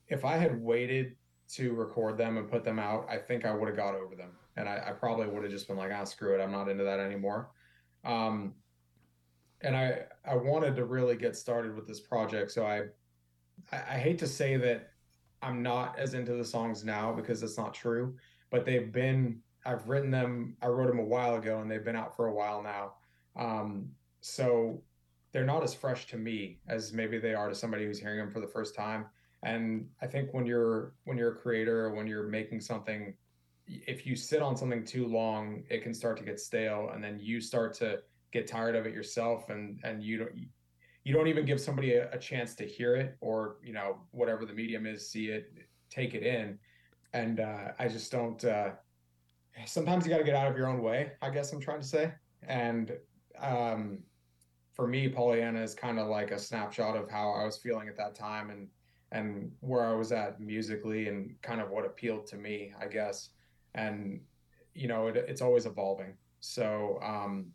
if 0.08 0.26
I 0.26 0.38
had 0.38 0.60
waited 0.60 1.16
to 1.50 1.74
record 1.74 2.18
them 2.18 2.38
and 2.38 2.50
put 2.50 2.64
them 2.64 2.80
out, 2.80 3.08
I 3.10 3.18
think 3.18 3.46
I 3.46 3.54
would 3.54 3.68
have 3.68 3.78
got 3.78 3.94
over 3.94 4.16
them. 4.16 4.32
And 4.58 4.68
I, 4.68 4.84
I 4.88 4.92
probably 4.92 5.28
would 5.28 5.44
have 5.44 5.52
just 5.52 5.68
been 5.68 5.78
like, 5.78 5.92
ah, 5.94 6.04
screw 6.04 6.36
it, 6.36 6.42
I'm 6.42 6.52
not 6.52 6.68
into 6.68 6.84
that 6.84 7.00
anymore. 7.00 7.52
Um, 8.04 8.56
and 9.62 9.76
I 9.76 10.06
I 10.26 10.36
wanted 10.36 10.76
to 10.78 10.86
really 10.86 11.16
get 11.16 11.36
started 11.36 11.76
with 11.76 11.88
this 11.88 12.00
project, 12.00 12.52
so 12.52 12.66
I 12.66 12.84
I, 13.72 13.78
I 13.78 13.98
hate 14.00 14.18
to 14.20 14.28
say 14.28 14.58
that 14.58 14.92
I'm 15.42 15.62
not 15.62 15.98
as 16.00 16.14
into 16.14 16.34
the 16.34 16.46
songs 16.46 16.84
now 16.84 17.14
because 17.14 17.44
it's 17.44 17.58
not 17.58 17.74
true, 17.74 18.16
but 18.50 18.66
they've 18.66 18.92
been 18.92 19.42
I've 19.66 19.88
written 19.88 20.10
them. 20.10 20.56
I 20.62 20.68
wrote 20.68 20.88
them 20.88 21.00
a 21.00 21.04
while 21.04 21.36
ago, 21.36 21.60
and 21.60 21.70
they've 21.70 21.84
been 21.84 21.96
out 21.96 22.16
for 22.16 22.28
a 22.28 22.34
while 22.34 22.64
now. 22.64 22.94
Um, 23.36 23.90
so 24.22 24.82
they're 25.32 25.46
not 25.46 25.64
as 25.64 25.74
fresh 25.74 26.08
to 26.08 26.18
me 26.18 26.60
as 26.68 26.94
maybe 26.94 27.20
they 27.20 27.34
are 27.34 27.50
to 27.50 27.56
somebody 27.56 27.86
who's 27.86 28.00
hearing 28.00 28.18
them 28.18 28.32
for 28.32 28.40
the 28.40 28.48
first 28.48 28.76
time. 28.76 29.06
And 29.44 29.88
I 30.02 30.08
think 30.08 30.34
when 30.34 30.46
you're 30.46 30.94
when 31.06 31.18
you're 31.18 31.32
a 31.32 31.36
creator, 31.36 31.86
or 31.86 31.94
when 31.94 32.08
you're 32.08 32.28
making 32.28 32.60
something, 32.60 33.14
if 33.68 34.06
you 34.06 34.16
sit 34.16 34.42
on 34.42 34.58
something 34.58 34.84
too 34.84 35.08
long, 35.08 35.64
it 35.70 35.82
can 35.82 35.94
start 35.94 36.18
to 36.18 36.24
get 36.24 36.40
stale, 36.40 36.92
and 36.94 37.02
then 37.02 37.20
you 37.22 37.40
start 37.40 37.74
to 37.76 38.00
get 38.34 38.48
tired 38.48 38.76
of 38.76 38.86
it 38.86 38.94
yourself, 38.94 39.50
and 39.50 39.80
and 39.84 40.04
you 40.04 40.18
don't 40.18 40.32
you 41.06 41.14
don't 41.14 41.28
even 41.28 41.46
give 41.46 41.62
somebody 41.62 41.94
a, 41.94 42.12
a 42.12 42.18
chance 42.18 42.54
to 42.56 42.66
hear 42.66 42.96
it 42.96 43.16
or 43.22 43.58
you 43.64 43.72
know 43.72 44.00
whatever 44.12 44.46
the 44.46 44.54
medium 44.54 44.86
is, 44.86 45.10
see 45.10 45.28
it, 45.28 45.54
take 45.90 46.16
it 46.16 46.24
in, 46.24 46.60
and 47.14 47.40
uh, 47.40 47.72
I 47.80 47.88
just 47.88 48.12
don't. 48.12 48.44
Uh, 48.44 48.72
sometimes 49.66 50.06
you 50.06 50.12
got 50.12 50.20
to 50.20 50.24
get 50.24 50.36
out 50.36 50.50
of 50.50 50.56
your 50.56 50.68
own 50.68 50.82
way 50.82 51.12
i 51.22 51.30
guess 51.30 51.52
i'm 51.52 51.60
trying 51.60 51.82
to 51.82 51.86
say 51.86 52.14
and 52.48 52.94
um, 53.42 54.00
for 54.80 54.88
me 54.88 55.10
pollyanna 55.10 55.62
is 55.62 55.76
kind 55.76 56.00
of 56.00 56.08
like 56.08 56.32
a 56.32 56.40
snapshot 56.40 56.96
of 56.96 57.12
how 57.12 57.32
i 57.32 57.44
was 57.44 57.58
feeling 57.58 57.90
at 57.90 57.98
that 57.98 58.16
time 58.16 58.50
and 58.50 58.70
and 59.12 59.52
where 59.60 59.86
i 59.86 59.92
was 59.92 60.14
at 60.14 60.40
musically 60.40 61.10
and 61.10 61.36
kind 61.42 61.60
of 61.60 61.70
what 61.70 61.86
appealed 61.86 62.26
to 62.26 62.38
me 62.38 62.72
i 62.82 62.88
guess. 62.88 63.32
And 63.76 64.22
you 64.74 64.88
know 64.88 65.08
it, 65.08 65.18
it's 65.18 65.42
always 65.42 65.66
evolving. 65.66 66.14
So 66.40 66.98
um, 67.04 67.48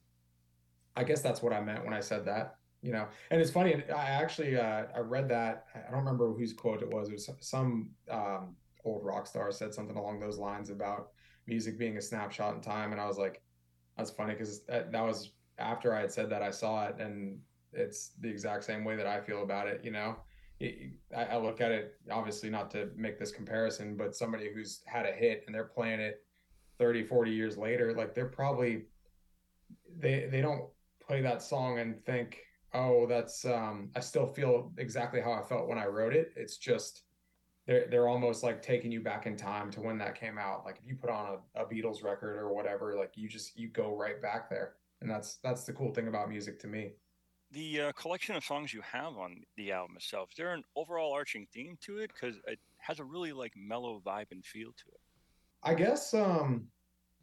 i 0.97 1.03
guess 1.03 1.23
that's 1.23 1.41
what 1.41 1.55
i 1.55 1.61
meant 1.63 1.83
when 1.83 1.95
i 1.95 2.01
said 2.01 2.27
that 2.27 2.57
you 2.83 2.93
know. 2.93 3.07
And 3.31 3.41
it's 3.41 3.51
funny 3.51 3.83
i 3.89 4.05
actually 4.23 4.59
uh, 4.59 4.83
i 4.95 4.99
read 4.99 5.27
that 5.31 5.65
i 5.75 5.91
don't 5.91 6.01
remember 6.01 6.31
whose 6.35 6.53
quote 6.53 6.83
it 6.83 6.91
was 6.93 7.09
it 7.09 7.15
was 7.15 7.31
some 7.41 7.89
um, 8.11 8.55
old 8.85 9.03
rock 9.03 9.27
star 9.27 9.51
said 9.51 9.73
something 9.73 9.97
along 9.97 10.21
those 10.21 10.37
lines 10.37 10.69
about 10.69 11.09
music 11.47 11.79
being 11.79 11.97
a 11.97 12.03
snapshot 12.03 12.55
in 12.55 12.61
time 12.61 12.93
and 12.93 13.01
i 13.01 13.07
was 13.07 13.17
like 13.17 13.41
that's 13.97 14.11
funny 14.11 14.35
because 14.35 14.65
that, 14.65 14.93
that 14.93 15.03
was 15.03 15.31
after 15.59 15.95
i 15.95 16.01
had 16.01 16.13
said 16.13 16.31
that 16.31 16.43
i 16.43 16.51
saw 16.51 16.87
it 16.87 16.97
and 16.99 17.39
it's 17.73 18.13
the 18.21 18.29
exact 18.29 18.65
same 18.65 18.85
way 18.85 18.97
that 18.97 19.07
i 19.07 19.21
feel 19.21 19.43
about 19.43 19.67
it 19.67 19.81
you 19.85 19.91
know? 19.91 20.17
It, 20.61 20.93
I, 21.15 21.37
look 21.37 21.61
at 21.61 21.73
it 21.73 21.99
obviously 22.13 22.49
not 22.49 22.71
to 22.71 22.89
make 22.97 23.19
this 23.19 23.33
comparison 23.33 23.97
but 23.97 24.15
somebody 24.15 24.51
who's 24.55 24.83
had 24.87 25.05
a 25.05 25.11
hit 25.13 25.43
and 25.47 25.55
they're 25.55 25.65
playing 25.65 25.99
it 25.99 26.23
30 26.79 27.05
40 27.05 27.31
years 27.33 27.59
later 27.59 27.93
like 27.93 28.15
they're 28.15 28.27
probably 28.27 28.85
they 29.99 30.29
they 30.31 30.41
don't 30.41 30.67
play 31.05 31.21
that 31.21 31.43
song 31.43 31.81
and 31.81 32.05
think 32.05 32.39
oh 32.73 33.05
that's 33.07 33.45
um 33.45 33.91
i 33.97 34.01
still 34.01 34.27
feel 34.27 34.73
exactly 34.79 35.21
how 35.21 35.33
i 35.33 35.43
felt 35.43 35.69
when 35.69 35.79
i 35.79 35.87
wrote 35.87 36.15
it. 36.15 36.33
It's 36.37 36.57
just 36.57 37.03
they're 37.67 37.87
they're 37.91 38.09
almost 38.09 38.43
like 38.43 38.63
taking 38.63 38.93
you 38.93 39.01
back 39.01 39.27
in 39.27 39.37
time 39.37 39.71
to 39.73 39.81
when 39.81 39.99
that 39.99 40.19
came 40.19 40.39
out. 40.39 40.65
Like 40.65 40.79
if 40.83 40.89
you 40.89 40.97
put 40.97 41.11
on 41.11 41.39
a, 41.55 41.63
a 41.63 41.67
Beatles 41.67 42.03
record 42.05 42.37
or 42.37 42.53
whatever, 42.53 42.95
like 42.97 43.13
you 43.17 43.29
just 43.29 43.59
you 43.59 43.69
go 43.69 43.97
right 43.97 44.21
back 44.21 44.51
there, 44.51 44.75
and 45.05 45.13
that's 45.13 45.37
that's 45.45 45.65
the 45.65 45.73
cool 45.73 45.93
thing 45.93 46.09
about 46.09 46.31
music 46.31 46.59
to 46.61 46.67
me. 46.67 46.93
The 47.53 47.83
uh, 47.83 47.93
collection 47.93 48.35
of 48.35 48.45
songs 48.45 48.73
you 48.73 48.81
have 48.81 49.17
on 49.19 49.43
the 49.57 49.71
album 49.71 49.97
itself, 49.97 50.31
is 50.33 50.37
there 50.39 50.55
an 50.55 50.65
overall 50.75 51.13
arching 51.13 51.47
theme 51.53 51.77
to 51.83 51.99
it? 51.99 52.11
Because 52.13 52.37
it 52.49 52.59
has 52.79 52.99
a 52.99 53.05
really 53.05 53.33
like 53.33 53.53
mellow 53.55 54.03
vibe 54.05 54.33
and 54.33 54.45
feel 54.45 54.71
to 54.71 54.85
it. 54.89 55.01
I 55.63 55.75
guess 55.75 56.15
um 56.15 56.67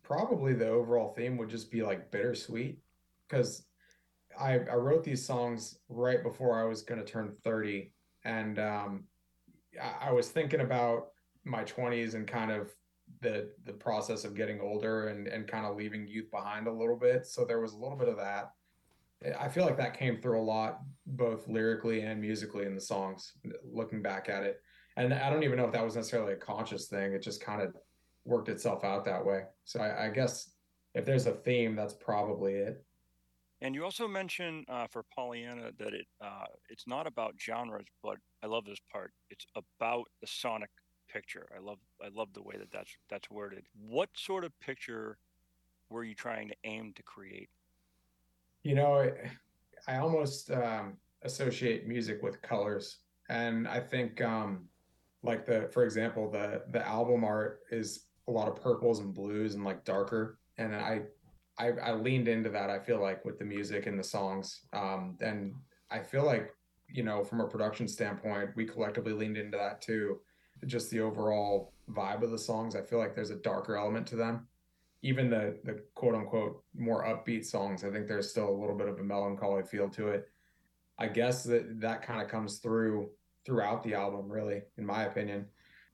probably 0.04 0.54
the 0.54 0.68
overall 0.68 1.14
theme 1.14 1.38
would 1.38 1.50
just 1.50 1.72
be 1.72 1.82
like 1.82 2.12
bittersweet 2.12 2.80
because 3.28 3.66
I 4.40 4.60
I 4.60 4.76
wrote 4.76 5.04
these 5.04 5.26
songs 5.26 5.80
right 5.90 6.24
before 6.24 6.60
I 6.62 6.66
was 6.66 6.84
going 6.84 7.04
to 7.04 7.06
turn 7.06 7.36
30 7.44 7.92
and 8.24 8.60
um 8.60 9.04
I, 9.82 10.10
I 10.10 10.12
was 10.12 10.30
thinking 10.30 10.62
about 10.62 11.08
my 11.44 11.64
20s 11.64 12.14
and 12.14 12.28
kind 12.28 12.52
of 12.52 12.72
the 13.22 13.50
the 13.66 13.74
process 13.74 14.24
of 14.26 14.36
getting 14.36 14.60
older 14.60 15.08
and 15.08 15.28
and 15.28 15.48
kind 15.48 15.66
of 15.66 15.76
leaving 15.76 16.08
youth 16.08 16.30
behind 16.32 16.68
a 16.68 16.72
little 16.72 16.98
bit 16.98 17.26
so 17.26 17.46
there 17.46 17.60
was 17.60 17.74
a 17.74 17.78
little 17.78 17.98
bit 17.98 18.10
of 18.10 18.18
that 18.18 18.52
I 19.40 19.48
feel 19.50 19.66
like 19.66 19.78
that 19.78 19.98
came 19.98 20.20
through 20.20 20.40
a 20.40 20.44
lot 20.44 20.80
both 21.06 21.48
lyrically 21.48 22.02
and 22.02 22.20
musically 22.20 22.66
in 22.66 22.74
the 22.74 22.82
songs 22.82 23.34
looking 23.64 24.02
back 24.02 24.30
at 24.30 24.44
it 24.44 24.62
and 24.98 25.14
I 25.14 25.30
don't 25.30 25.44
even 25.44 25.58
know 25.58 25.66
if 25.66 25.72
that 25.74 25.84
was 25.84 25.96
necessarily 25.96 26.34
a 26.34 26.38
conscious 26.38 26.88
thing 26.88 27.14
it 27.14 27.22
just 27.22 27.42
kind 27.42 27.62
of 27.62 27.76
worked 28.26 28.50
itself 28.50 28.84
out 28.84 29.06
that 29.06 29.26
way. 29.26 29.44
So 29.66 29.80
I, 29.80 30.06
I 30.06 30.10
guess 30.10 30.52
if 30.94 31.06
there's 31.06 31.28
a 31.28 31.34
theme, 31.34 31.76
that's 31.76 31.94
probably 31.94 32.54
it. 32.54 32.84
And 33.64 33.76
you 33.76 33.84
also 33.84 34.08
mentioned 34.08 34.66
uh, 34.70 34.88
for 34.92 35.04
Pollyanna 35.16 35.72
that 35.78 35.94
it 35.94 36.08
uh, 36.20 36.46
it's 36.70 36.88
not 36.88 37.06
about 37.06 37.36
genres, 37.40 37.86
but 38.02 38.18
I 38.44 38.48
love 38.48 38.66
this 38.66 38.80
part. 38.92 39.12
It's 39.30 39.46
about 39.56 40.06
the 40.20 40.28
sonic 40.28 40.72
picture. 41.12 41.48
I 41.56 41.60
love 41.60 41.80
I 42.04 42.10
love 42.14 42.30
the 42.34 42.42
way 42.42 42.56
that 42.58 42.72
that's 42.72 42.96
that's 43.10 43.30
worded. 43.30 43.66
What 43.88 44.10
sort 44.16 44.44
of 44.44 44.58
picture 44.60 45.18
were 45.90 46.04
you 46.04 46.16
trying 46.16 46.48
to 46.50 46.56
aim 46.64 46.94
to 46.96 47.04
create? 47.04 47.50
You 48.64 48.76
know, 48.76 49.12
I, 49.88 49.98
almost 49.98 50.52
um, 50.52 50.98
associate 51.24 51.88
music 51.88 52.22
with 52.22 52.42
colors, 52.42 53.00
and 53.30 53.68
I 53.68 53.80
think 53.80 54.22
um, 54.22 54.66
like 55.24 55.46
the 55.46 55.70
for 55.74 55.84
example 55.84 56.30
the 56.30 56.64
the 56.72 56.86
album 56.88 57.24
art 57.24 57.62
is 57.72 58.06
a 58.28 58.32
lot 58.32 58.48
of 58.48 58.62
purples 58.62 59.00
and 59.00 59.14
blues 59.14 59.56
and 59.56 59.66
like 59.66 59.84
darker, 59.84 60.40
and 60.58 60.76
I 60.76 61.02
I, 61.58 61.72
I 61.84 61.94
leaned 61.94 62.28
into 62.28 62.50
that. 62.50 62.70
I 62.70 62.80
feel 62.80 63.02
like 63.02 63.26
with 63.26 63.38
the 63.38 63.46
music 63.46 63.88
and 63.88 64.00
the 64.00 64.04
songs, 64.04 64.62
um, 64.74 65.18
and 65.22 65.54
I 65.90 66.00
feel 66.00 66.26
like 66.26 66.52
you 66.88 67.04
know 67.04 67.24
from 67.24 67.42
a 67.42 67.48
production 67.48 67.88
standpoint, 67.88 68.52
we 68.56 68.66
collectively 68.66 69.14
leaned 69.14 69.38
into 69.38 69.58
that 69.58 69.82
too. 69.82 70.20
Just 70.66 70.90
the 70.90 71.00
overall 71.00 71.74
vibe 71.90 72.22
of 72.22 72.32
the 72.32 72.38
songs, 72.38 72.76
I 72.76 72.82
feel 72.82 73.00
like 73.00 73.16
there's 73.16 73.32
a 73.32 73.36
darker 73.36 73.76
element 73.76 74.08
to 74.08 74.16
them. 74.16 74.48
Even 75.04 75.30
the 75.30 75.58
the 75.64 75.82
quote 75.96 76.16
unquote 76.16 76.64
more 76.76 77.04
upbeat 77.04 77.46
songs, 77.46 77.84
I 77.84 77.90
think 77.90 78.08
there's 78.08 78.30
still 78.30 78.50
a 78.50 78.60
little 78.60 78.78
bit 78.78 78.88
of 78.88 79.00
a 79.00 79.04
melancholy 79.04 79.64
feel 79.64 79.90
to 79.90 80.10
it. 80.10 80.28
I 81.00 81.08
guess 81.08 81.44
that 81.44 81.82
that 81.82 82.04
kind 82.04 82.22
of 82.22 82.28
comes 82.28 82.60
through 82.60 83.10
throughout 83.46 83.84
the 83.84 83.96
album, 83.96 84.32
really, 84.32 84.62
in 84.78 84.86
my 84.86 85.04
opinion. 85.04 85.48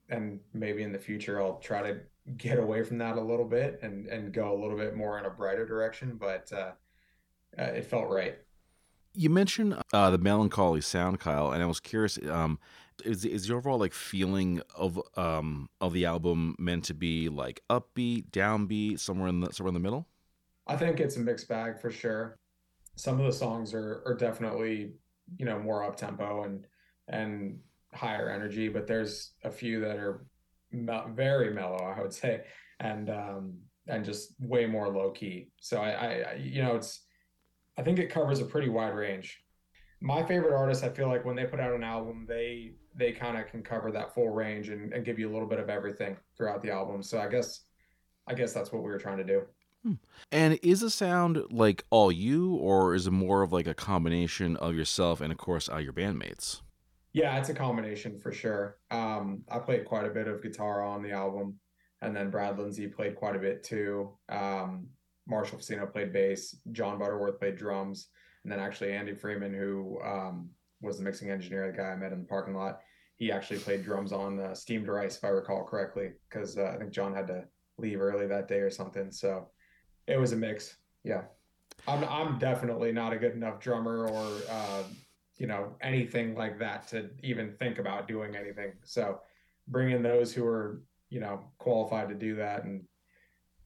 And 0.09 0.39
maybe 0.53 0.83
in 0.83 0.91
the 0.91 0.99
future, 0.99 1.41
I'll 1.41 1.59
try 1.59 1.81
to 1.81 1.99
get 2.35 2.59
away 2.59 2.83
from 2.83 2.97
that 2.97 3.17
a 3.17 3.21
little 3.21 3.45
bit 3.45 3.79
and 3.81 4.07
and 4.07 4.33
go 4.33 4.53
a 4.53 4.59
little 4.59 4.77
bit 4.77 4.95
more 4.95 5.17
in 5.19 5.25
a 5.25 5.29
brighter 5.29 5.65
direction. 5.65 6.17
But 6.19 6.51
uh, 6.51 6.71
uh, 7.57 7.63
it 7.63 7.85
felt 7.85 8.09
right. 8.09 8.37
You 9.17 9.31
mentioned 9.31 9.75
uh, 9.93 10.11
the 10.11 10.19
melancholy 10.19 10.81
sound, 10.81 11.19
Kyle, 11.19 11.51
and 11.51 11.63
I 11.63 11.65
was 11.65 11.79
curious. 11.79 12.19
Um, 12.29 12.59
is 13.03 13.25
is 13.25 13.49
your 13.49 13.57
overall 13.57 13.79
like 13.79 13.93
feeling 13.93 14.61
of 14.75 15.01
um 15.17 15.69
of 15.81 15.93
the 15.93 16.05
album 16.05 16.55
meant 16.59 16.83
to 16.85 16.93
be 16.93 17.27
like 17.27 17.63
upbeat, 17.67 18.29
downbeat, 18.29 18.99
somewhere 18.99 19.27
in 19.27 19.39
the 19.39 19.51
somewhere 19.51 19.69
in 19.69 19.73
the 19.73 19.79
middle? 19.79 20.07
I 20.67 20.75
think 20.75 20.99
it's 20.99 21.17
a 21.17 21.19
mixed 21.19 21.49
bag 21.49 21.79
for 21.79 21.89
sure. 21.89 22.37
Some 22.95 23.19
of 23.19 23.25
the 23.25 23.31
songs 23.31 23.73
are 23.73 24.03
are 24.05 24.13
definitely 24.13 24.93
you 25.37 25.45
know 25.45 25.57
more 25.57 25.83
up 25.83 25.95
tempo 25.95 26.43
and 26.43 26.67
and 27.07 27.59
higher 27.95 28.29
energy, 28.29 28.69
but 28.69 28.85
there's 28.85 29.33
a 29.43 29.49
few 29.49 29.79
that 29.79 29.97
are 29.97 30.27
me- 30.71 31.11
very 31.15 31.51
mellow, 31.53 31.83
I 31.83 31.99
would 32.01 32.13
say, 32.13 32.43
and 32.79 33.09
um, 33.09 33.57
and 33.87 34.05
just 34.05 34.35
way 34.39 34.67
more 34.67 34.89
low 34.89 35.09
key. 35.09 35.49
So 35.59 35.81
I, 35.81 35.89
I, 35.89 36.33
you 36.35 36.61
know, 36.61 36.75
it's 36.75 37.06
I 37.77 37.83
think 37.83 37.99
it 37.99 38.09
covers 38.09 38.39
a 38.39 38.45
pretty 38.45 38.69
wide 38.69 38.95
range. 38.95 39.43
My 39.99 40.23
favorite 40.23 40.55
artists, 40.55 40.83
I 40.83 40.89
feel 40.89 41.07
like 41.07 41.25
when 41.25 41.35
they 41.35 41.45
put 41.45 41.59
out 41.59 41.73
an 41.73 41.83
album, 41.83 42.25
they 42.27 42.73
they 42.95 43.11
kind 43.11 43.37
of 43.37 43.47
can 43.47 43.61
cover 43.61 43.91
that 43.91 44.13
full 44.13 44.29
range 44.29 44.69
and, 44.69 44.93
and 44.93 45.05
give 45.05 45.19
you 45.19 45.29
a 45.29 45.33
little 45.33 45.47
bit 45.47 45.59
of 45.59 45.69
everything 45.69 46.17
throughout 46.35 46.61
the 46.61 46.71
album. 46.71 47.03
So 47.03 47.19
I 47.19 47.27
guess 47.27 47.61
I 48.27 48.33
guess 48.33 48.53
that's 48.53 48.71
what 48.71 48.83
we 48.83 48.89
were 48.89 48.99
trying 48.99 49.17
to 49.17 49.23
do. 49.23 49.43
And 50.31 50.59
is 50.63 50.81
the 50.81 50.89
sound 50.89 51.43
like 51.49 51.85
all 51.89 52.11
you, 52.11 52.55
or 52.55 52.93
is 52.93 53.07
it 53.07 53.11
more 53.11 53.41
of 53.41 53.53
like 53.53 53.67
a 53.67 53.73
combination 53.73 54.57
of 54.57 54.75
yourself 54.75 55.21
and, 55.21 55.31
of 55.31 55.37
course, 55.37 55.69
uh, 55.69 55.77
your 55.77 55.93
bandmates? 55.93 56.61
Yeah, 57.13 57.37
it's 57.37 57.49
a 57.49 57.53
combination 57.53 58.19
for 58.19 58.31
sure. 58.31 58.77
Um, 58.91 59.43
I 59.49 59.59
played 59.59 59.85
quite 59.85 60.05
a 60.05 60.09
bit 60.09 60.27
of 60.27 60.43
guitar 60.43 60.83
on 60.83 61.03
the 61.03 61.11
album, 61.11 61.59
and 62.01 62.15
then 62.15 62.29
Brad 62.29 62.59
Lindsay 62.59 62.87
played 62.87 63.15
quite 63.15 63.35
a 63.35 63.39
bit 63.39 63.63
too. 63.63 64.11
Um, 64.27 64.87
Marshall 65.27 65.59
Facino 65.59 65.91
played 65.91 66.13
bass, 66.13 66.55
John 66.71 66.97
Butterworth 66.97 67.39
played 67.39 67.57
drums, 67.57 68.07
and 68.43 68.51
then 68.51 68.59
actually 68.59 68.93
Andy 68.93 69.13
Freeman, 69.13 69.53
who 69.53 69.99
um, 70.03 70.49
was 70.81 70.97
the 70.97 71.03
mixing 71.03 71.29
engineer, 71.29 71.69
the 71.71 71.77
guy 71.77 71.89
I 71.89 71.95
met 71.95 72.13
in 72.13 72.19
the 72.19 72.25
parking 72.25 72.55
lot, 72.55 72.79
he 73.17 73.31
actually 73.31 73.59
played 73.59 73.83
drums 73.83 74.13
on 74.13 74.39
uh, 74.39 74.53
Steamed 74.53 74.87
Rice, 74.87 75.17
if 75.17 75.23
I 75.23 75.29
recall 75.29 75.63
correctly, 75.63 76.11
because 76.29 76.57
uh, 76.57 76.71
I 76.73 76.77
think 76.77 76.91
John 76.91 77.13
had 77.13 77.27
to 77.27 77.45
leave 77.77 77.99
early 77.99 78.27
that 78.27 78.47
day 78.47 78.59
or 78.59 78.69
something. 78.69 79.11
So 79.11 79.49
it 80.07 80.19
was 80.19 80.31
a 80.31 80.35
mix. 80.35 80.77
Yeah, 81.03 81.23
I'm 81.87 82.03
I'm 82.05 82.39
definitely 82.39 82.91
not 82.91 83.13
a 83.13 83.17
good 83.17 83.33
enough 83.33 83.59
drummer 83.59 84.07
or 84.07 84.31
uh, 84.49 84.83
you 85.37 85.47
know 85.47 85.75
anything 85.81 86.35
like 86.35 86.59
that 86.59 86.87
to 86.89 87.09
even 87.23 87.53
think 87.53 87.79
about 87.79 88.07
doing 88.07 88.35
anything. 88.35 88.73
So 88.83 89.21
bring 89.67 89.91
in 89.91 90.03
those 90.03 90.33
who 90.33 90.45
are 90.45 90.81
you 91.09 91.19
know 91.19 91.41
qualified 91.57 92.09
to 92.09 92.15
do 92.15 92.35
that 92.35 92.63
and 92.63 92.83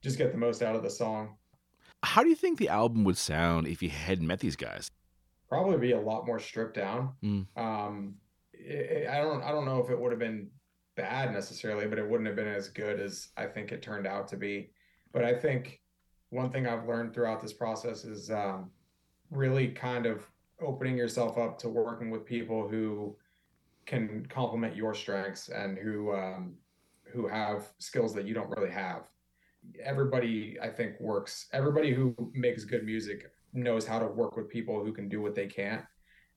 just 0.02 0.18
get 0.18 0.32
the 0.32 0.38
most 0.38 0.62
out 0.62 0.76
of 0.76 0.82
the 0.82 0.90
song. 0.90 1.36
How 2.02 2.22
do 2.22 2.28
you 2.28 2.34
think 2.34 2.58
the 2.58 2.68
album 2.68 3.04
would 3.04 3.16
sound 3.16 3.66
if 3.66 3.82
you 3.82 3.90
hadn't 3.90 4.26
met 4.26 4.40
these 4.40 4.56
guys? 4.56 4.90
Probably 5.48 5.78
be 5.78 5.92
a 5.92 6.00
lot 6.00 6.26
more 6.26 6.38
stripped 6.38 6.74
down. 6.74 7.12
Mm. 7.22 7.46
Um, 7.56 8.14
it, 8.52 9.08
I 9.08 9.18
don't 9.18 9.42
I 9.42 9.50
don't 9.50 9.64
know 9.64 9.80
if 9.80 9.90
it 9.90 9.98
would 9.98 10.12
have 10.12 10.18
been 10.18 10.48
bad 10.96 11.32
necessarily, 11.32 11.86
but 11.86 11.98
it 11.98 12.08
wouldn't 12.08 12.26
have 12.26 12.36
been 12.36 12.48
as 12.48 12.68
good 12.68 13.00
as 13.00 13.28
I 13.36 13.46
think 13.46 13.72
it 13.72 13.82
turned 13.82 14.06
out 14.06 14.28
to 14.28 14.36
be. 14.36 14.70
But 15.12 15.24
I 15.24 15.34
think 15.34 15.80
one 16.30 16.50
thing 16.50 16.66
I've 16.66 16.86
learned 16.86 17.14
throughout 17.14 17.40
this 17.40 17.52
process 17.52 18.04
is 18.04 18.30
um, 18.30 18.70
really 19.30 19.68
kind 19.68 20.06
of 20.06 20.26
opening 20.60 20.96
yourself 20.96 21.38
up 21.38 21.58
to 21.58 21.68
working 21.68 22.10
with 22.10 22.24
people 22.24 22.68
who 22.68 23.16
can 23.86 24.24
complement 24.26 24.76
your 24.76 24.94
strengths 24.94 25.48
and 25.48 25.76
who 25.76 26.14
um, 26.14 26.54
who 27.04 27.26
have 27.26 27.68
skills 27.78 28.14
that 28.14 28.26
you 28.26 28.34
don't 28.34 28.50
really 28.56 28.70
have. 28.70 29.02
Everybody, 29.82 30.58
I 30.60 30.68
think, 30.68 31.00
works. 31.00 31.46
Everybody 31.52 31.92
who 31.92 32.14
makes 32.34 32.64
good 32.64 32.84
music 32.84 33.30
knows 33.52 33.86
how 33.86 33.98
to 33.98 34.06
work 34.06 34.36
with 34.36 34.48
people 34.48 34.84
who 34.84 34.92
can 34.92 35.08
do 35.08 35.20
what 35.20 35.34
they 35.34 35.46
can't, 35.46 35.84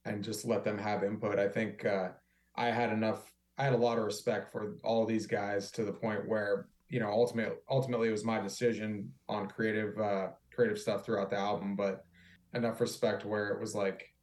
and 0.05 0.24
just 0.24 0.46
let 0.46 0.63
them 0.63 0.77
have 0.77 1.03
input. 1.03 1.39
I 1.39 1.48
think 1.48 1.86
uh, 1.86 2.10
I 2.55 2.67
had 2.67 2.91
enough. 2.91 3.32
I 3.58 3.63
had 3.63 3.74
a 3.74 3.77
lot 3.77 3.98
of 3.98 4.03
respect 4.03 4.51
for 4.51 4.77
all 4.84 5.05
these 5.05 5.27
guys 5.27 5.72
to 5.72 5.84
the 5.84 5.94
point 5.94 6.27
where 6.27 6.67
you 6.89 7.00
know 7.00 7.10
ultimately 7.10 7.55
ultimately 7.70 8.10
it 8.10 8.12
was 8.12 8.25
my 8.25 8.39
decision 8.39 9.12
on 9.29 9.48
creative 9.48 9.98
uh, 9.98 10.27
creative 10.53 10.79
stuff 10.79 11.05
throughout 11.05 11.29
the 11.29 11.38
album, 11.38 11.75
but 11.75 12.05
enough 12.53 12.79
respect 12.79 13.25
where 13.25 13.50
it 13.50 13.60
was 13.60 13.75
like 13.75 14.15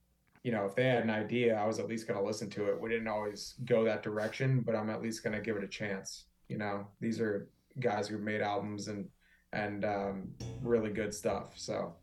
you 0.43 0.51
know, 0.51 0.65
if 0.65 0.75
they 0.75 0.85
had 0.85 1.05
an 1.05 1.11
idea, 1.11 1.57
I 1.57 1.67
was 1.67 1.79
at 1.79 1.89
least 1.89 2.09
going 2.09 2.19
to 2.19 2.27
listen 2.27 2.51
to 2.51 2.69
it. 2.69 2.81
We 2.81 2.91
didn't 2.91 3.09
always 3.09 3.55
go 3.65 3.85
that 3.85 4.03
direction, 4.03 4.61
but 4.61 4.75
I'm 4.75 4.91
at 4.91 5.03
least 5.03 5.23
going 5.23 5.35
to 5.35 5.41
give 5.41 5.57
it 5.57 5.65
a 5.65 5.69
chance. 5.69 6.25
You 6.49 6.59
know, 6.59 6.87
these 7.01 7.21
are 7.21 7.49
guys 7.81 8.09
who've 8.09 8.21
made 8.21 8.41
albums 8.41 8.89
and 8.89 9.09
and 9.53 9.85
um, 9.85 10.29
really 10.63 10.91
good 10.91 11.13
stuff. 11.15 11.53
So 11.57 11.95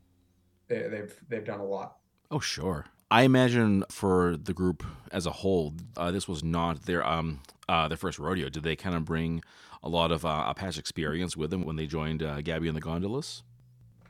they, 0.67 0.87
they've 0.87 1.15
they've 1.27 1.45
done 1.45 1.59
a 1.59 1.65
lot. 1.65 1.97
Oh, 2.31 2.39
sure. 2.39 2.85
I 3.11 3.23
imagine 3.23 3.83
for 3.89 4.37
the 4.37 4.53
group 4.53 4.83
as 5.11 5.25
a 5.25 5.31
whole, 5.31 5.73
uh, 5.97 6.11
this 6.11 6.27
was 6.27 6.43
not 6.43 6.83
their 6.83 7.05
um 7.05 7.39
uh, 7.67 7.87
their 7.87 7.97
first 7.97 8.19
rodeo. 8.19 8.49
Did 8.49 8.63
they 8.63 8.75
kind 8.75 8.95
of 8.95 9.05
bring 9.05 9.41
a 9.83 9.89
lot 9.89 10.11
of 10.11 10.25
uh, 10.25 10.53
past 10.53 10.77
experience 10.77 11.37
with 11.37 11.49
them 11.49 11.63
when 11.63 11.75
they 11.75 11.87
joined 11.87 12.23
uh, 12.23 12.41
Gabby 12.41 12.67
and 12.67 12.75
the 12.75 12.81
Gondolas? 12.81 13.43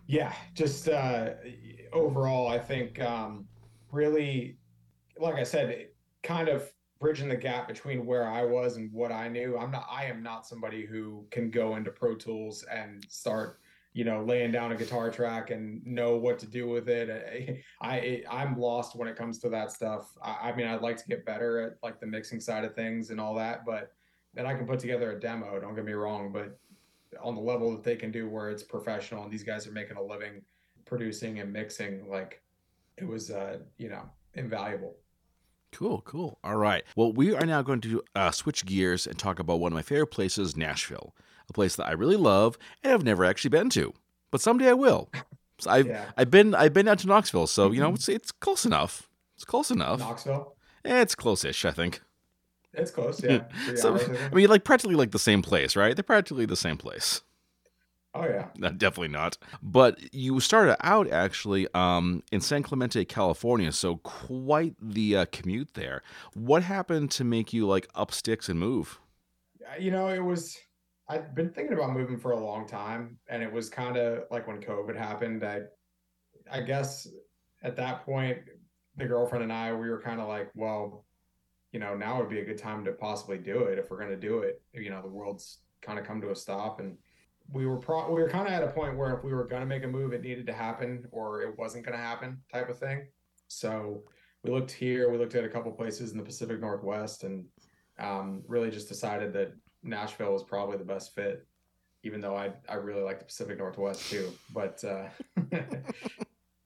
Yeah, 0.08 0.34
just 0.56 0.90
uh, 0.90 1.32
overall, 1.94 2.48
I 2.48 2.58
think 2.58 3.00
um, 3.00 3.48
really, 3.92 4.58
like 5.20 5.36
I 5.36 5.44
said, 5.44 5.90
kind 6.24 6.50
of 6.50 6.72
bridging 7.00 7.30
the 7.30 7.36
gap 7.36 7.68
between 7.68 8.06
where 8.06 8.28
I 8.28 8.44
was 8.44 8.76
and 8.76 8.92
what 8.92 9.12
I 9.12 9.28
knew. 9.30 9.58
I'm 9.58 9.72
not. 9.72 9.88
I 9.90 10.06
am 10.06 10.22
not 10.22 10.46
somebody 10.46 10.86
who 10.86 11.26
can 11.32 11.50
go 11.50 11.76
into 11.76 11.92
Pro 11.92 12.16
Tools 12.16 12.64
and 12.72 13.06
start, 13.10 13.60
you 13.94 14.04
know, 14.04 14.24
laying 14.24 14.52
down 14.52 14.72
a 14.72 14.76
guitar 14.76 15.10
track 15.10 15.50
and 15.50 15.86
know 15.86 16.18
what 16.18 16.38
to 16.40 16.46
do 16.46 16.68
with 16.68 16.90
it. 16.90 17.62
I, 17.82 18.24
I 18.30 18.44
am 18.44 18.60
lost 18.60 18.96
when 18.96 19.08
it 19.08 19.16
comes 19.16 19.40
to 19.40 19.50
that 19.50 19.72
stuff. 19.72 20.14
I, 20.22 20.50
I 20.50 20.56
mean, 20.56 20.68
I'd 20.68 20.82
like 20.82 20.98
to 20.98 21.08
get 21.08 21.26
better 21.26 21.62
at 21.62 21.78
like 21.82 22.00
the 22.00 22.08
mixing 22.08 22.42
side 22.42 22.66
of 22.66 22.76
things 22.76 23.10
and 23.10 23.20
all 23.20 23.34
that, 23.36 23.66
but 23.66 23.94
then 24.34 24.46
I 24.46 24.54
can 24.54 24.68
put 24.68 24.80
together 24.80 25.12
a 25.12 25.20
demo. 25.20 25.60
Don't 25.60 25.76
get 25.76 25.86
me 25.86 25.94
wrong, 25.94 26.32
but 26.32 26.60
on 27.22 27.34
the 27.34 27.42
level 27.42 27.72
that 27.72 27.84
they 27.84 27.96
can 27.96 28.12
do 28.12 28.30
where 28.30 28.50
it's 28.50 28.62
professional 28.62 29.24
and 29.24 29.32
these 29.32 29.44
guys 29.44 29.66
are 29.66 29.72
making 29.72 29.98
a 29.98 30.02
living 30.02 30.42
producing 30.86 31.40
and 31.40 31.52
mixing, 31.52 32.08
like 32.10 32.42
it 32.98 33.08
was, 33.08 33.32
uh, 33.32 33.60
you 33.78 33.90
know, 33.90 34.04
invaluable. 34.34 34.96
Cool, 35.72 36.02
cool. 36.02 36.40
All 36.44 36.58
right. 36.58 36.84
Well, 36.96 37.12
we 37.14 37.34
are 37.36 37.46
now 37.46 37.62
going 37.62 37.82
to 37.82 38.04
uh, 38.16 38.32
switch 38.32 38.66
gears 38.66 39.06
and 39.08 39.18
talk 39.18 39.40
about 39.40 39.60
one 39.60 39.72
of 39.72 39.76
my 39.76 39.82
favorite 39.82 40.08
places, 40.08 40.58
Nashville, 40.58 41.16
a 41.50 41.54
place 41.54 41.76
that 41.76 41.86
I 41.88 41.92
really 41.92 42.16
love 42.18 42.58
and 42.84 42.94
I've 42.94 43.04
never 43.04 43.24
actually 43.24 43.50
been 43.50 43.70
to, 43.72 43.94
but 44.32 44.42
someday 44.42 44.70
I 44.70 44.74
will. 44.74 45.10
So 45.60 45.70
I've 45.70 45.88
Yeah. 45.88 46.06
I've 46.18 46.32
been 46.32 46.56
I've 46.56 46.74
been 46.74 46.88
out 46.88 47.00
to 47.00 47.08
Knoxville, 47.08 47.48
so 47.48 47.72
you 47.72 47.82
know 47.82 47.94
it's 47.94 48.10
it's 48.10 48.32
close 48.32 48.66
enough. 48.66 49.10
It's 49.36 49.46
close 49.46 49.72
enough. 49.72 50.00
Knoxville, 50.00 50.56
Eh, 50.86 51.02
it's 51.02 51.16
close-ish, 51.16 51.66
I 51.66 51.72
think. 51.72 52.02
it's 52.74 52.92
close. 52.92 53.22
Yeah, 53.24 53.44
So, 53.76 53.92
hours, 53.94 54.10
I. 54.10 54.26
I 54.32 54.36
mean, 54.36 54.50
like 54.50 54.64
practically 54.64 54.96
like 54.96 55.12
the 55.12 55.20
same 55.20 55.42
place, 55.42 55.76
right? 55.76 55.96
They're 55.96 56.04
practically 56.04 56.46
the 56.46 56.56
same 56.56 56.78
place. 56.78 57.22
Oh 58.14 58.26
yeah. 58.26 58.48
No, 58.58 58.70
definitely 58.70 59.10
not. 59.10 59.38
But 59.62 60.14
you 60.14 60.40
started 60.40 60.78
out 60.86 61.10
actually 61.10 61.68
um, 61.74 62.24
in 62.32 62.42
San 62.42 62.64
Clemente, 62.64 63.06
California, 63.06 63.72
so 63.72 63.98
quite 63.98 64.76
the 64.82 65.18
uh, 65.18 65.26
commute 65.32 65.74
there. 65.74 66.02
What 66.34 66.64
happened 66.64 67.12
to 67.12 67.24
make 67.24 67.54
you 67.54 67.68
like 67.68 67.88
up 67.96 68.12
sticks 68.12 68.50
and 68.50 68.60
move? 68.60 69.00
you 69.78 69.92
know, 69.92 70.08
it 70.08 70.24
was. 70.24 70.58
I've 71.08 71.34
been 71.34 71.50
thinking 71.50 71.74
about 71.74 71.94
moving 71.94 72.20
for 72.20 72.32
a 72.32 72.40
long 72.40 72.68
time, 72.68 73.18
and 73.28 73.42
it 73.42 73.52
was 73.52 73.70
kind 73.70 73.98
of 73.98 74.24
like 74.30 74.48
when 74.48 74.62
COVID 74.62 74.96
happened. 74.96 75.44
I, 75.44 75.62
I 76.52 76.62
guess 76.62 77.08
at 77.64 77.76
that 77.78 78.06
point, 78.06 78.38
the 78.96 79.06
girlfriend 79.06 79.44
and 79.44 79.54
I, 79.54 79.74
we 79.74 79.90
were 79.90 80.02
kind 80.02 80.22
of 80.22 80.28
like, 80.28 80.52
well, 80.54 81.06
you 81.72 81.80
know, 81.80 81.96
now 81.96 82.20
would 82.20 82.30
be 82.30 82.40
a 82.40 82.46
good 82.46 82.60
time 82.60 82.86
to 82.86 82.92
possibly 82.92 83.38
do 83.38 83.64
it 83.64 83.80
if 83.80 83.90
we're 83.90 83.98
going 84.00 84.12
to 84.12 84.18
do 84.18 84.40
it. 84.40 84.62
You 84.74 84.92
know, 84.92 85.02
the 85.02 85.08
world's 85.08 85.60
kind 85.82 85.98
of 85.98 86.06
come 86.06 86.22
to 86.22 86.32
a 86.32 86.36
stop, 86.36 86.80
and 86.80 86.96
we 87.52 87.66
were 87.66 87.78
pro- 87.78 88.12
we 88.14 88.22
were 88.22 88.30
kind 88.30 88.48
of 88.48 88.54
at 88.54 88.64
a 88.64 88.68
point 88.72 88.98
where 88.98 89.16
if 89.18 89.24
we 89.24 89.34
were 89.34 89.46
going 89.46 89.62
to 89.62 89.66
make 89.68 89.84
a 89.84 89.88
move, 89.88 90.14
it 90.14 90.22
needed 90.22 90.46
to 90.48 90.54
happen, 90.54 91.08
or 91.12 91.42
it 91.42 91.58
wasn't 91.58 91.86
going 91.86 91.98
to 91.98 92.04
happen, 92.04 92.42
type 92.54 92.70
of 92.70 92.78
thing. 92.78 93.08
So 93.48 94.04
we 94.44 94.52
looked 94.52 94.72
here, 94.72 95.12
we 95.12 95.18
looked 95.18 95.36
at 95.36 95.44
a 95.44 95.50
couple 95.50 95.72
places 95.72 96.12
in 96.12 96.18
the 96.18 96.24
Pacific 96.24 96.60
Northwest, 96.60 97.24
and 97.24 97.46
um, 97.98 98.44
really 98.48 98.70
just 98.70 98.88
decided 98.88 99.34
that 99.34 99.54
Nashville 99.84 100.34
was 100.34 100.44
probably 100.44 100.78
the 100.78 100.84
best 100.84 101.16
fit, 101.16 101.48
even 102.04 102.22
though 102.22 102.36
I 102.36 102.52
I 102.68 102.76
really 102.76 103.02
like 103.02 103.20
the 103.20 103.26
Pacific 103.26 103.58
Northwest 103.58 104.10
too. 104.10 104.32
But 104.54 104.84
uh, 104.84 105.08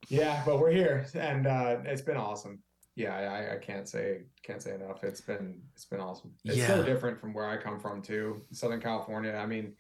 yeah, 0.10 0.44
but 0.46 0.60
we're 0.60 0.72
here, 0.72 1.06
and 1.16 1.48
uh, 1.48 1.78
it's 1.86 2.02
been 2.02 2.18
awesome. 2.18 2.60
Yeah, 2.96 3.16
I, 3.18 3.56
I 3.56 3.58
can't 3.58 3.88
say 3.88 4.22
can't 4.44 4.62
say 4.62 4.76
enough. 4.76 5.04
It's 5.04 5.22
been 5.22 5.62
it's 5.74 5.86
been 5.86 6.00
awesome. 6.00 6.32
It's 6.46 6.58
Yeah. 6.58 6.68
so 6.68 6.84
different 6.84 7.20
from 7.20 7.34
where 7.34 7.48
I 7.48 7.58
come 7.58 7.80
from 7.80 8.02
too, 8.02 8.42
Southern 8.52 8.82
California. 8.82 9.34
I 9.34 9.46
mean, 9.48 9.74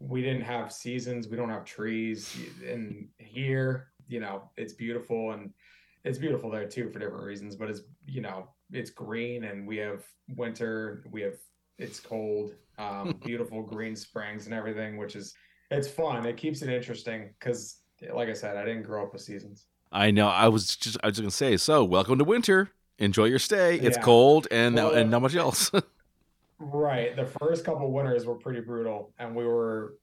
we 0.00 0.22
didn't 0.22 0.42
have 0.42 0.72
seasons, 0.72 1.28
we 1.28 1.36
don't 1.36 1.50
have 1.50 1.64
trees, 1.64 2.36
and 2.66 3.06
here, 3.18 3.88
you 4.08 4.18
know, 4.18 4.50
it's 4.56 4.72
beautiful 4.72 5.32
and 5.32 5.50
it's 6.04 6.18
beautiful 6.18 6.50
there 6.50 6.66
too 6.66 6.88
for 6.88 6.98
different 6.98 7.24
reasons. 7.24 7.54
But 7.56 7.70
it's 7.70 7.82
you 8.06 8.22
know 8.22 8.48
it's 8.72 8.90
green 8.90 9.44
and 9.44 9.66
we 9.66 9.76
have 9.76 10.04
winter, 10.36 11.04
we 11.10 11.20
have 11.22 11.34
it's 11.78 12.00
cold, 12.00 12.54
um, 12.78 13.20
beautiful 13.24 13.62
green 13.62 13.94
springs 13.94 14.46
and 14.46 14.54
everything, 14.54 14.96
which 14.96 15.14
is 15.16 15.34
it's 15.70 15.88
fun. 15.88 16.26
It 16.26 16.36
keeps 16.36 16.62
it 16.62 16.68
interesting 16.70 17.30
because, 17.38 17.82
like 18.12 18.28
I 18.28 18.32
said, 18.32 18.56
I 18.56 18.64
didn't 18.64 18.82
grow 18.82 19.04
up 19.04 19.12
with 19.12 19.22
seasons. 19.22 19.66
I 19.92 20.10
know. 20.10 20.28
I 20.28 20.48
was 20.48 20.76
just 20.76 20.96
I 21.02 21.08
was 21.08 21.16
just 21.16 21.22
gonna 21.22 21.30
say. 21.30 21.56
So 21.58 21.84
welcome 21.84 22.18
to 22.18 22.24
winter. 22.24 22.70
Enjoy 22.98 23.24
your 23.24 23.38
stay. 23.38 23.76
It's 23.76 23.96
Yeah. 23.96 24.02
cold 24.02 24.46
and 24.50 24.74
Well, 24.76 24.92
and 24.92 25.10
not 25.10 25.22
much 25.22 25.34
else. 25.36 25.70
Right. 26.60 27.16
The 27.16 27.24
first 27.24 27.64
couple 27.64 27.90
winters 27.90 28.26
were 28.26 28.34
pretty 28.34 28.60
brutal, 28.60 29.12
and 29.18 29.34
we 29.34 29.46
were 29.46 29.94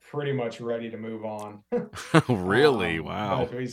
pretty 0.00 0.32
much 0.32 0.60
ready 0.60 0.88
to 0.90 0.96
move 0.96 1.24
on. 1.24 1.62
really? 2.28 2.98
Um, 2.98 3.04
wow. 3.04 3.44
but 3.44 3.58
we, 3.58 3.68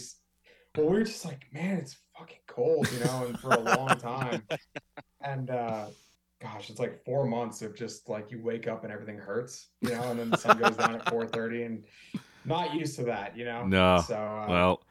well, 0.75 0.87
we 0.87 0.97
were 0.97 1.03
just 1.03 1.23
like, 1.23 1.45
man, 1.53 1.77
it's 1.77 1.97
fucking 2.17 2.39
cold, 2.47 2.91
you 2.91 2.99
know, 3.05 3.25
and 3.27 3.39
for 3.39 3.51
a 3.51 3.59
long 3.59 3.89
time. 3.99 4.43
And 5.21 5.49
uh, 5.49 5.85
gosh, 6.41 6.69
it's 6.69 6.79
like 6.79 7.03
four 7.05 7.25
months 7.25 7.61
of 7.61 7.75
just 7.75 8.09
like 8.09 8.31
you 8.31 8.41
wake 8.41 8.67
up 8.67 8.83
and 8.83 8.91
everything 8.91 9.17
hurts, 9.17 9.67
you 9.81 9.89
know, 9.89 10.03
and 10.09 10.19
then 10.19 10.29
the 10.29 10.37
sun 10.37 10.57
goes 10.57 10.75
down 10.75 10.95
at 10.95 11.09
four 11.09 11.25
thirty, 11.27 11.63
and 11.63 11.83
not 12.45 12.73
used 12.73 12.95
to 12.97 13.03
that, 13.05 13.37
you 13.37 13.45
know. 13.45 13.65
No. 13.65 14.03
So 14.07 14.15
uh, 14.15 14.45
Well, 14.49 14.83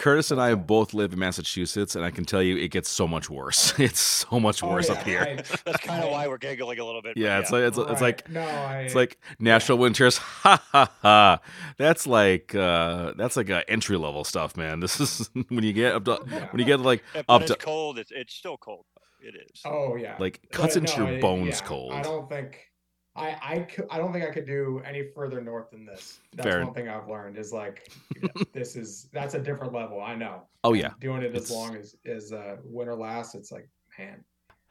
Curtis 0.00 0.30
and 0.30 0.40
I 0.40 0.54
both 0.54 0.94
live 0.94 1.12
in 1.12 1.18
Massachusetts, 1.18 1.94
and 1.94 2.02
I 2.02 2.10
can 2.10 2.24
tell 2.24 2.42
you 2.42 2.56
it 2.56 2.68
gets 2.70 2.88
so 2.88 3.06
much 3.06 3.28
worse. 3.28 3.74
It's 3.78 4.00
so 4.00 4.40
much 4.40 4.62
Oh, 4.62 4.70
worse 4.70 4.88
yeah, 4.88 4.94
up 4.94 5.02
here. 5.04 5.20
I- 5.20 5.34
That's 5.64 5.84
kind 5.84 6.02
of 6.02 6.10
why 6.10 6.26
we're 6.26 6.38
giggling 6.38 6.78
a 6.78 6.84
little 6.86 7.02
bit. 7.02 7.18
yeah, 7.18 7.38
it's 7.38 7.50
like 7.52 7.64
it's, 7.64 7.76
it's 7.76 8.00
like 8.00 8.28
no, 8.30 8.40
I, 8.40 8.78
it's 8.86 8.94
like 8.94 9.18
Nashville 9.38 9.78
winters. 9.78 10.18
Ha 10.40 10.56
ha 10.72 10.90
ha. 11.02 11.40
That's 11.76 12.06
like 12.06 12.54
uh 12.54 13.12
that's 13.16 13.36
like 13.36 13.50
uh, 13.50 13.62
entry 13.68 13.98
level 13.98 14.24
stuff, 14.24 14.56
man. 14.56 14.80
This 14.80 14.98
is 15.00 15.28
when 15.48 15.62
you 15.64 15.74
get 15.74 15.94
up 15.94 16.04
to 16.06 16.18
Yeah. 16.26 16.48
when 16.50 16.60
you 16.60 16.64
get 16.64 16.80
like 16.80 17.02
Yeah, 17.14 17.20
up 17.20 17.26
but 17.28 17.42
it's 17.42 17.50
to 17.52 17.56
cold. 17.58 17.98
It's, 17.98 18.10
it's 18.10 18.32
still 18.34 18.56
cold. 18.56 18.86
It 19.20 19.34
is. 19.34 19.60
Oh 19.66 19.96
yeah. 19.96 20.16
like 20.18 20.40
cuts 20.50 20.74
But 20.76 20.88
into 20.88 20.98
no, 21.00 21.06
your 21.08 21.14
it- 21.16 21.20
bones 21.20 21.60
yeah, 21.60 21.66
cold. 21.66 21.92
I 21.92 22.00
don't 22.02 22.26
think 22.26 22.69
I 23.16 23.28
I 23.28 23.66
I 23.90 23.98
don't 23.98 24.12
think 24.12 24.24
I 24.24 24.30
could 24.30 24.46
do 24.46 24.80
any 24.84 25.08
further 25.14 25.40
north 25.40 25.70
than 25.70 25.84
this. 25.84 26.20
That's 26.34 26.48
Fair. 26.48 26.64
one 26.64 26.72
thing 26.74 26.88
I've 26.88 27.08
learned 27.08 27.36
is 27.38 27.52
like 27.52 27.90
this 28.52 28.76
is 28.76 29.08
that's 29.12 29.34
a 29.34 29.40
different 29.40 29.72
level. 29.72 30.00
I 30.00 30.14
know. 30.14 30.42
Oh, 30.64 30.72
And 30.72 30.82
yeah. 30.82 30.90
Doing 31.00 31.22
it 31.22 31.26
It's- 31.34 31.44
as 31.44 31.50
long 31.50 31.74
as 31.76 31.96
as 32.06 32.32
uh, 32.32 32.56
winter 32.64 32.94
lasts, 32.94 33.34
it's 33.34 33.50
like 33.50 33.68
man, 33.98 34.24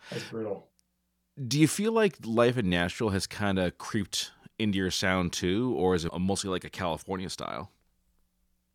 that's 0.09 0.23
brutal. 0.25 0.69
Do 1.47 1.59
you 1.59 1.67
feel 1.67 1.91
like 1.93 2.15
life 2.25 2.57
in 2.57 2.69
Nashville 2.69 3.09
has 3.09 3.25
kind 3.27 3.59
of 3.59 3.77
creeped 3.77 4.31
into 4.57 4.77
your 4.77 4.91
sound 4.91 5.31
too, 5.33 5.73
or 5.77 5.95
is 5.95 6.03
it 6.05 6.11
mostly 6.19 6.49
like 6.49 6.63
a 6.65 6.69
California 6.69 7.29
style? 7.29 7.71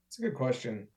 It's 0.09 0.19
a 0.19 0.23
good 0.23 0.35
question. 0.35 0.89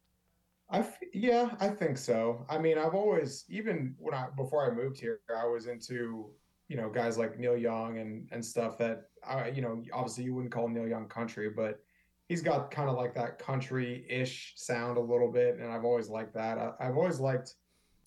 I 0.70 0.80
f- 0.80 0.98
yeah, 1.14 1.50
I 1.62 1.70
think 1.70 1.98
so. 1.98 2.46
I 2.50 2.58
mean, 2.58 2.78
I've 2.78 2.94
always 2.94 3.46
even 3.50 3.96
when 3.98 4.14
I 4.14 4.28
before 4.36 4.70
I 4.70 4.74
moved 4.76 5.00
here, 5.00 5.20
I 5.36 5.46
was 5.46 5.68
into 5.68 6.30
you 6.68 6.78
know 6.78 6.90
guys 6.90 7.18
like 7.18 7.40
Neil 7.40 7.58
Young 7.58 7.98
and 8.00 8.28
and 8.32 8.44
stuff 8.44 8.78
that 8.80 9.10
I 9.26 9.50
you 9.50 9.62
know 9.62 9.82
obviously 9.94 10.24
you 10.26 10.34
wouldn't 10.34 10.54
call 10.54 10.68
Neil 10.68 10.88
Young 10.88 11.08
country, 11.08 11.50
but 11.50 11.80
he's 12.28 12.42
got 12.42 12.72
kind 12.72 12.90
of 12.90 12.98
like 12.98 13.14
that 13.16 13.40
country-ish 13.40 14.54
sound 14.58 14.98
a 14.98 15.02
little 15.02 15.32
bit, 15.32 15.58
and 15.58 15.72
I've 15.72 15.86
always 15.86 16.10
liked 16.10 16.34
that. 16.34 16.58
I, 16.58 16.74
I've 16.80 16.98
always 16.98 17.20
liked 17.20 17.56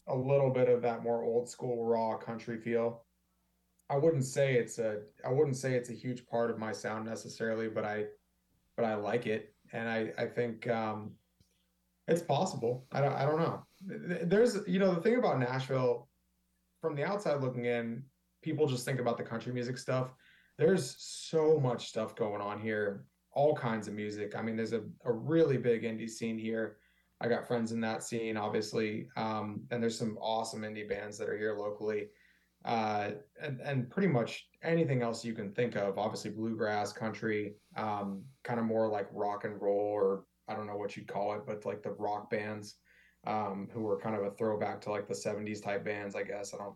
a 0.08 0.14
little 0.14 0.50
bit 0.50 0.68
of 0.68 0.82
that 0.82 1.02
more 1.02 1.22
old 1.22 1.48
school 1.48 1.84
raw 1.84 2.16
country 2.16 2.58
feel. 2.58 3.04
I 3.88 3.96
wouldn't 3.96 4.24
say 4.24 4.54
it's 4.54 4.78
a 4.78 5.00
I 5.24 5.32
wouldn't 5.32 5.56
say 5.56 5.74
it's 5.74 5.90
a 5.90 5.94
huge 5.94 6.26
part 6.26 6.50
of 6.50 6.58
my 6.58 6.72
sound 6.72 7.06
necessarily, 7.06 7.68
but 7.68 7.84
I 7.84 8.04
but 8.76 8.84
I 8.84 8.94
like 8.94 9.26
it, 9.26 9.54
and 9.72 9.88
I 9.88 10.12
I 10.18 10.26
think 10.26 10.68
um, 10.68 11.12
it's 12.06 12.22
possible. 12.22 12.86
I 12.92 13.00
don't 13.00 13.14
I 13.14 13.24
don't 13.24 13.40
know. 13.40 13.62
There's 13.82 14.58
you 14.66 14.78
know 14.78 14.94
the 14.94 15.00
thing 15.00 15.16
about 15.16 15.40
Nashville, 15.40 16.08
from 16.80 16.94
the 16.94 17.04
outside 17.04 17.40
looking 17.40 17.64
in, 17.64 18.04
people 18.42 18.66
just 18.66 18.84
think 18.84 19.00
about 19.00 19.16
the 19.16 19.22
country 19.22 19.52
music 19.52 19.78
stuff. 19.78 20.14
There's 20.58 20.96
so 20.98 21.58
much 21.58 21.88
stuff 21.88 22.14
going 22.14 22.40
on 22.40 22.60
here, 22.60 23.04
all 23.32 23.54
kinds 23.54 23.88
of 23.88 23.94
music. 23.94 24.36
I 24.36 24.42
mean, 24.42 24.56
there's 24.56 24.72
a, 24.72 24.82
a 25.04 25.12
really 25.12 25.56
big 25.56 25.82
indie 25.82 26.08
scene 26.08 26.38
here. 26.38 26.76
I 27.20 27.28
got 27.28 27.46
friends 27.46 27.72
in 27.72 27.80
that 27.82 28.02
scene, 28.02 28.36
obviously, 28.36 29.08
um, 29.16 29.62
and 29.70 29.82
there's 29.82 29.98
some 29.98 30.16
awesome 30.20 30.62
indie 30.62 30.88
bands 30.88 31.18
that 31.18 31.28
are 31.28 31.36
here 31.36 31.56
locally 31.56 32.08
uh, 32.64 33.10
and, 33.42 33.60
and 33.60 33.90
pretty 33.90 34.08
much 34.08 34.48
anything 34.62 35.02
else 35.02 35.24
you 35.24 35.32
can 35.32 35.52
think 35.52 35.76
of. 35.76 35.98
Obviously, 35.98 36.30
bluegrass, 36.30 36.92
country, 36.92 37.54
um, 37.76 38.22
kind 38.44 38.60
of 38.60 38.66
more 38.66 38.88
like 38.88 39.08
rock 39.12 39.44
and 39.44 39.60
roll, 39.60 39.78
or 39.78 40.24
I 40.48 40.54
don't 40.54 40.66
know 40.66 40.76
what 40.76 40.96
you'd 40.96 41.08
call 41.08 41.34
it, 41.34 41.42
but 41.46 41.64
like 41.64 41.82
the 41.82 41.92
rock 41.92 42.30
bands, 42.30 42.76
um, 43.26 43.68
who 43.72 43.80
were 43.80 43.98
kind 43.98 44.14
of 44.14 44.22
a 44.24 44.30
throwback 44.32 44.80
to 44.82 44.90
like 44.90 45.08
the 45.08 45.14
'70s 45.14 45.62
type 45.62 45.84
bands, 45.84 46.14
I 46.14 46.22
guess. 46.22 46.52
I 46.52 46.58
don't, 46.58 46.74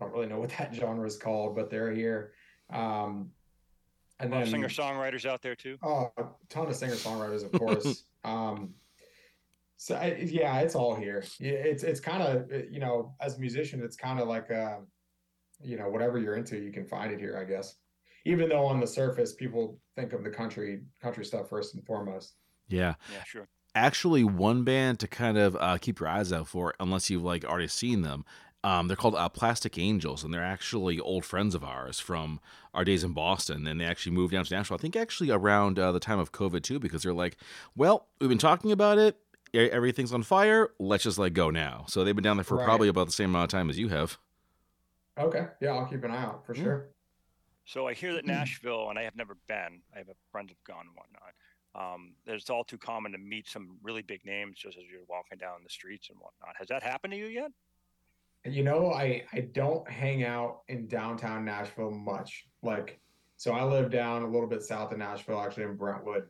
I 0.00 0.04
don't 0.04 0.14
really 0.14 0.26
know 0.26 0.40
what 0.40 0.50
that 0.58 0.74
genre 0.74 1.06
is 1.06 1.16
called, 1.16 1.56
but 1.56 1.70
they're 1.70 1.92
here. 1.92 2.32
Um, 2.70 3.30
and 4.20 4.32
then 4.32 4.46
Singer 4.46 4.68
songwriters 4.68 5.26
out 5.26 5.42
there 5.42 5.54
too. 5.54 5.78
Oh, 5.82 6.10
a 6.18 6.24
ton 6.48 6.66
of 6.66 6.74
singer 6.74 6.94
songwriters, 6.94 7.44
of 7.44 7.52
course. 7.52 8.02
um, 8.24 8.74
so 9.76 9.94
I, 9.94 10.16
yeah, 10.20 10.58
it's 10.58 10.74
all 10.74 10.96
here. 10.96 11.24
It's 11.38 11.84
it's 11.84 12.00
kind 12.00 12.22
of 12.22 12.50
you 12.68 12.80
know, 12.80 13.14
as 13.20 13.36
a 13.36 13.40
musician, 13.40 13.80
it's 13.80 13.96
kind 13.96 14.18
of 14.18 14.26
like 14.26 14.50
uh, 14.50 14.78
you 15.62 15.76
know, 15.76 15.88
whatever 15.88 16.18
you're 16.18 16.36
into, 16.36 16.58
you 16.58 16.72
can 16.72 16.84
find 16.84 17.12
it 17.12 17.20
here, 17.20 17.38
I 17.40 17.48
guess. 17.48 17.76
Even 18.24 18.48
though 18.48 18.66
on 18.66 18.80
the 18.80 18.86
surface, 18.86 19.34
people 19.34 19.78
think 19.96 20.12
of 20.12 20.24
the 20.24 20.30
country 20.30 20.80
country 21.00 21.24
stuff 21.24 21.48
first 21.48 21.74
and 21.74 21.84
foremost. 21.84 22.34
Yeah. 22.68 22.94
Yeah, 23.12 23.24
sure. 23.24 23.48
Actually, 23.74 24.24
one 24.24 24.64
band 24.64 24.98
to 25.00 25.08
kind 25.08 25.38
of 25.38 25.56
uh, 25.56 25.78
keep 25.78 26.00
your 26.00 26.08
eyes 26.08 26.32
out 26.32 26.48
for, 26.48 26.74
unless 26.80 27.08
you've 27.10 27.22
like 27.22 27.44
already 27.44 27.68
seen 27.68 28.02
them. 28.02 28.24
Um, 28.64 28.88
they're 28.88 28.96
called 28.96 29.14
uh, 29.14 29.28
Plastic 29.28 29.78
Angels, 29.78 30.24
and 30.24 30.34
they're 30.34 30.42
actually 30.44 30.98
old 30.98 31.24
friends 31.24 31.54
of 31.54 31.62
ours 31.62 32.00
from 32.00 32.40
our 32.74 32.84
days 32.84 33.04
in 33.04 33.12
Boston. 33.12 33.66
And 33.66 33.80
they 33.80 33.84
actually 33.84 34.12
moved 34.12 34.32
down 34.32 34.44
to 34.44 34.54
Nashville. 34.54 34.76
I 34.76 34.80
think 34.80 34.96
actually 34.96 35.30
around 35.30 35.78
uh, 35.78 35.92
the 35.92 36.00
time 36.00 36.18
of 36.18 36.32
COVID 36.32 36.62
too, 36.62 36.78
because 36.80 37.02
they're 37.04 37.12
like, 37.12 37.36
well, 37.76 38.08
we've 38.20 38.28
been 38.28 38.36
talking 38.38 38.72
about 38.72 38.98
it. 38.98 39.16
Everything's 39.54 40.12
on 40.12 40.22
fire. 40.24 40.70
Let's 40.78 41.04
just 41.04 41.18
like 41.18 41.32
go 41.32 41.50
now. 41.50 41.84
So 41.88 42.04
they've 42.04 42.14
been 42.14 42.24
down 42.24 42.36
there 42.36 42.44
for 42.44 42.56
Right. 42.56 42.64
probably 42.64 42.88
about 42.88 43.06
the 43.06 43.12
same 43.12 43.30
amount 43.30 43.44
of 43.44 43.56
time 43.56 43.70
as 43.70 43.78
you 43.78 43.88
have. 43.88 44.18
Okay, 45.18 45.46
yeah, 45.60 45.70
I'll 45.70 45.86
keep 45.86 46.04
an 46.04 46.10
eye 46.10 46.22
out 46.22 46.44
for 46.44 46.54
Yeah. 46.54 46.62
sure. 46.62 46.88
So 47.64 47.86
I 47.86 47.94
hear 47.94 48.12
that 48.14 48.24
Hmm. 48.24 48.30
Nashville, 48.30 48.90
and 48.90 48.98
I 48.98 49.02
have 49.02 49.16
never 49.16 49.36
been. 49.46 49.82
I 49.94 49.98
have 49.98 50.08
a 50.08 50.14
friends 50.30 50.50
have 50.50 50.62
gone 50.64 50.86
and 50.86 50.96
whatnot. 50.96 51.34
Um, 51.74 52.14
it's 52.26 52.50
all 52.50 52.64
too 52.64 52.78
common 52.78 53.12
to 53.12 53.18
meet 53.18 53.48
some 53.48 53.78
really 53.82 54.02
big 54.02 54.24
names 54.24 54.58
just 54.58 54.76
as 54.78 54.84
you're 54.90 55.04
walking 55.08 55.38
down 55.38 55.62
the 55.62 55.70
streets 55.70 56.08
and 56.10 56.18
whatnot. 56.18 56.56
Has 56.58 56.68
that 56.68 56.82
happened 56.82 57.12
to 57.12 57.16
you 57.16 57.26
yet? 57.26 57.52
You 58.52 58.62
know, 58.64 58.92
I 58.92 59.24
I 59.32 59.40
don't 59.52 59.88
hang 59.90 60.24
out 60.24 60.60
in 60.68 60.86
downtown 60.86 61.44
Nashville 61.44 61.90
much. 61.90 62.46
Like, 62.62 63.00
so 63.36 63.52
I 63.52 63.64
live 63.64 63.90
down 63.90 64.22
a 64.22 64.28
little 64.28 64.48
bit 64.48 64.62
south 64.62 64.92
of 64.92 64.98
Nashville, 64.98 65.40
actually 65.40 65.64
in 65.64 65.76
Brentwood. 65.76 66.24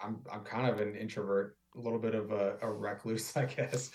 I'm 0.00 0.20
I'm 0.32 0.44
kind 0.44 0.68
of 0.68 0.80
an 0.80 0.94
introvert, 0.96 1.56
a 1.76 1.80
little 1.80 1.98
bit 1.98 2.14
of 2.14 2.32
a, 2.32 2.56
a 2.62 2.70
recluse, 2.70 3.36
I 3.36 3.44
guess. 3.46 3.90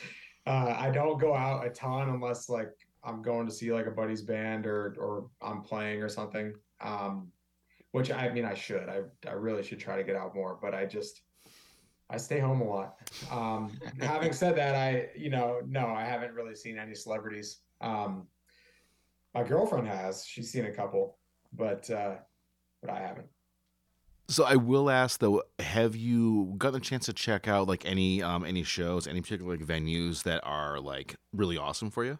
Uh, 0.47 0.75
I 0.77 0.89
don't 0.89 1.19
go 1.19 1.35
out 1.35 1.65
a 1.65 1.69
ton 1.69 2.09
unless 2.09 2.49
like 2.49 2.71
I'm 3.03 3.21
going 3.21 3.47
to 3.47 3.53
see 3.53 3.71
like 3.71 3.85
a 3.87 3.91
buddy's 3.91 4.21
band 4.21 4.65
or 4.65 4.95
or 4.99 5.27
I'm 5.41 5.61
playing 5.61 6.01
or 6.01 6.09
something. 6.09 6.53
Um, 6.81 7.31
which 7.91 8.11
I 8.11 8.29
mean 8.29 8.45
I 8.45 8.53
should. 8.53 8.89
I 8.89 9.01
I 9.27 9.33
really 9.33 9.63
should 9.63 9.79
try 9.79 9.97
to 9.97 10.03
get 10.03 10.15
out 10.15 10.35
more, 10.35 10.57
but 10.61 10.73
I 10.73 10.85
just 10.85 11.21
I 12.11 12.17
stay 12.17 12.39
home 12.39 12.61
a 12.61 12.65
lot. 12.65 12.97
Um, 13.31 13.71
having 14.01 14.33
said 14.33 14.55
that, 14.57 14.75
I, 14.75 15.09
you 15.15 15.29
know, 15.29 15.61
no, 15.65 15.87
I 15.87 16.03
haven't 16.03 16.33
really 16.33 16.55
seen 16.55 16.77
any 16.77 16.93
celebrities. 16.93 17.59
Um, 17.79 18.27
my 19.33 19.43
girlfriend 19.43 19.87
has. 19.87 20.25
She's 20.25 20.51
seen 20.51 20.65
a 20.65 20.71
couple, 20.71 21.17
but 21.53 21.89
uh, 21.89 22.15
but 22.81 22.91
I 22.91 22.99
haven't. 22.99 23.27
So 24.27 24.45
I 24.45 24.55
will 24.55 24.89
ask 24.89 25.19
though, 25.19 25.43
have 25.59 25.95
you 25.95 26.53
gotten 26.57 26.77
a 26.77 26.83
chance 26.83 27.05
to 27.05 27.13
check 27.13 27.47
out 27.47 27.67
like 27.67 27.85
any 27.85 28.21
um 28.21 28.45
any 28.45 28.63
shows, 28.63 29.07
any 29.07 29.21
particular 29.21 29.57
like 29.57 29.65
venues 29.65 30.23
that 30.23 30.41
are 30.43 30.79
like 30.79 31.15
really 31.33 31.57
awesome 31.57 31.91
for 31.91 32.03
you? 32.03 32.17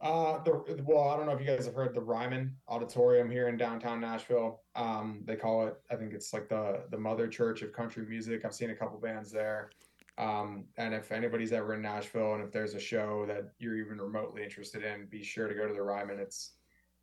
Uh, 0.00 0.40
the 0.44 0.82
well, 0.84 1.08
I 1.08 1.16
don't 1.16 1.26
know 1.26 1.32
if 1.32 1.40
you 1.40 1.46
guys 1.46 1.66
have 1.66 1.74
heard 1.74 1.92
the 1.92 2.00
Ryman 2.00 2.54
Auditorium 2.68 3.28
here 3.28 3.48
in 3.48 3.56
downtown 3.56 4.00
Nashville. 4.00 4.60
Um, 4.76 5.22
they 5.24 5.34
call 5.34 5.66
it. 5.66 5.80
I 5.90 5.96
think 5.96 6.12
it's 6.12 6.32
like 6.32 6.48
the 6.48 6.84
the 6.90 6.98
Mother 6.98 7.26
Church 7.26 7.62
of 7.62 7.72
Country 7.72 8.06
Music. 8.06 8.44
I've 8.44 8.54
seen 8.54 8.70
a 8.70 8.76
couple 8.76 9.00
bands 9.00 9.32
there. 9.32 9.70
Um, 10.18 10.64
and 10.76 10.92
if 10.94 11.10
anybody's 11.12 11.52
ever 11.52 11.74
in 11.74 11.82
Nashville 11.82 12.34
and 12.34 12.42
if 12.42 12.50
there's 12.50 12.74
a 12.74 12.80
show 12.80 13.24
that 13.26 13.52
you're 13.60 13.76
even 13.76 14.00
remotely 14.00 14.42
interested 14.42 14.82
in, 14.82 15.06
be 15.06 15.22
sure 15.22 15.46
to 15.46 15.54
go 15.54 15.68
to 15.68 15.72
the 15.72 15.80
Ryman. 15.80 16.18
It's, 16.18 16.54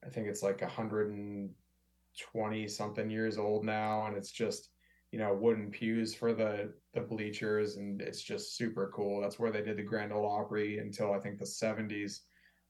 I 0.05 0.09
think 0.09 0.27
it's 0.27 0.43
like 0.43 0.61
120 0.61 2.67
something 2.67 3.09
years 3.09 3.37
old 3.37 3.63
now, 3.63 4.05
and 4.05 4.17
it's 4.17 4.31
just, 4.31 4.71
you 5.11 5.19
know, 5.19 5.33
wooden 5.33 5.71
pews 5.71 6.13
for 6.13 6.33
the 6.33 6.73
the 6.93 6.99
bleachers, 6.99 7.77
and 7.77 8.01
it's 8.01 8.21
just 8.21 8.57
super 8.57 8.91
cool. 8.93 9.21
That's 9.21 9.39
where 9.39 9.51
they 9.51 9.61
did 9.61 9.77
the 9.77 9.83
Grand 9.83 10.11
Ole 10.11 10.27
Opry 10.27 10.79
until 10.79 11.13
I 11.13 11.19
think 11.19 11.39
the 11.39 11.45
70s 11.45 12.19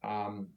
um, 0.05 0.47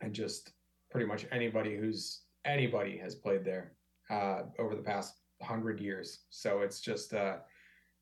and 0.00 0.12
just 0.12 0.52
pretty 0.90 1.06
much 1.06 1.26
anybody 1.32 1.76
who's 1.76 2.22
anybody 2.44 2.96
has 2.98 3.14
played 3.14 3.44
there 3.44 3.72
uh, 4.10 4.42
over 4.58 4.74
the 4.74 4.82
past 4.82 5.14
hundred 5.42 5.80
years. 5.80 6.20
So 6.30 6.60
it's 6.60 6.80
just 6.80 7.14
uh, 7.14 7.36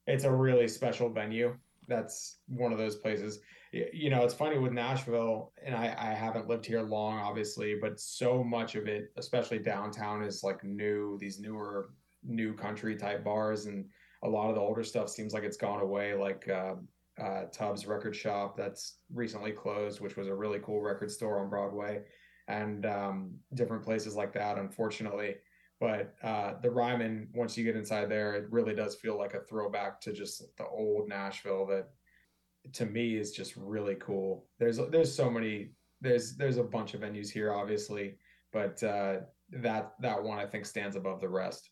it's 0.06 0.24
a 0.24 0.30
really 0.30 0.68
special 0.68 1.08
venue. 1.08 1.56
That's 1.88 2.38
one 2.48 2.72
of 2.72 2.78
those 2.78 2.96
places. 2.96 3.40
You 3.72 4.10
know, 4.10 4.22
it's 4.22 4.34
funny 4.34 4.58
with 4.58 4.72
Nashville, 4.72 5.52
and 5.64 5.74
I, 5.74 5.94
I 5.98 6.12
haven't 6.12 6.46
lived 6.46 6.66
here 6.66 6.82
long, 6.82 7.18
obviously, 7.18 7.76
but 7.80 7.98
so 7.98 8.44
much 8.44 8.74
of 8.74 8.86
it, 8.86 9.10
especially 9.16 9.58
downtown, 9.60 10.22
is 10.22 10.42
like 10.42 10.62
new. 10.62 11.16
These 11.18 11.40
newer, 11.40 11.90
new 12.22 12.52
country 12.52 12.96
type 12.96 13.24
bars, 13.24 13.66
and 13.66 13.86
a 14.24 14.28
lot 14.28 14.50
of 14.50 14.56
the 14.56 14.60
older 14.60 14.84
stuff 14.84 15.08
seems 15.08 15.32
like 15.32 15.42
it's 15.42 15.56
gone 15.56 15.80
away. 15.80 16.14
Like 16.14 16.46
uh, 16.48 16.74
uh, 17.20 17.44
Tubbs 17.52 17.86
Record 17.86 18.16
Shop 18.16 18.56
that's 18.56 18.98
recently 19.12 19.52
closed, 19.52 20.00
which 20.00 20.16
was 20.16 20.28
a 20.28 20.34
really 20.34 20.60
cool 20.62 20.80
record 20.80 21.10
store 21.10 21.40
on 21.40 21.50
Broadway, 21.50 22.02
and 22.48 22.86
um, 22.86 23.34
different 23.54 23.82
places 23.82 24.14
like 24.14 24.32
that, 24.32 24.58
unfortunately. 24.58 25.36
But 25.80 26.14
uh, 26.22 26.54
the 26.62 26.70
Ryman, 26.70 27.28
once 27.34 27.56
you 27.56 27.64
get 27.64 27.76
inside 27.76 28.08
there, 28.08 28.34
it 28.34 28.46
really 28.50 28.74
does 28.74 28.94
feel 28.94 29.18
like 29.18 29.34
a 29.34 29.40
throwback 29.40 30.00
to 30.02 30.12
just 30.12 30.44
the 30.56 30.66
old 30.66 31.08
Nashville 31.08 31.66
that 31.66 31.88
to 32.74 32.86
me 32.86 33.16
is 33.16 33.32
just 33.32 33.56
really 33.56 33.96
cool. 33.96 34.46
There's 34.58 34.78
there's 34.90 35.12
so 35.12 35.28
many 35.28 35.70
there's 36.00 36.36
there's 36.36 36.58
a 36.58 36.62
bunch 36.62 36.94
of 36.94 37.00
venues 37.00 37.30
here, 37.30 37.52
obviously, 37.52 38.14
but 38.52 38.82
uh, 38.82 39.22
that 39.50 39.94
that 40.00 40.22
one 40.22 40.38
I 40.38 40.46
think 40.46 40.66
stands 40.66 40.96
above 40.96 41.20
the 41.20 41.28
rest. 41.28 41.70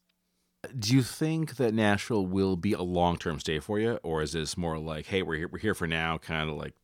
Do 0.78 0.94
you 0.94 1.02
think 1.02 1.56
that 1.56 1.72
Nashville 1.72 2.26
will 2.26 2.56
be 2.56 2.74
a 2.74 2.82
long 2.82 3.16
term 3.16 3.40
stay 3.40 3.60
for 3.60 3.78
you, 3.78 3.98
or 4.02 4.22
is 4.22 4.32
this 4.32 4.56
more 4.56 4.78
like, 4.78 5.06
hey, 5.06 5.22
we're 5.22 5.36
here, 5.36 5.48
we're 5.48 5.58
here 5.58 5.74
for 5.74 5.86
now, 5.86 6.18
kind 6.18 6.50
of 6.50 6.56
like 6.56 6.74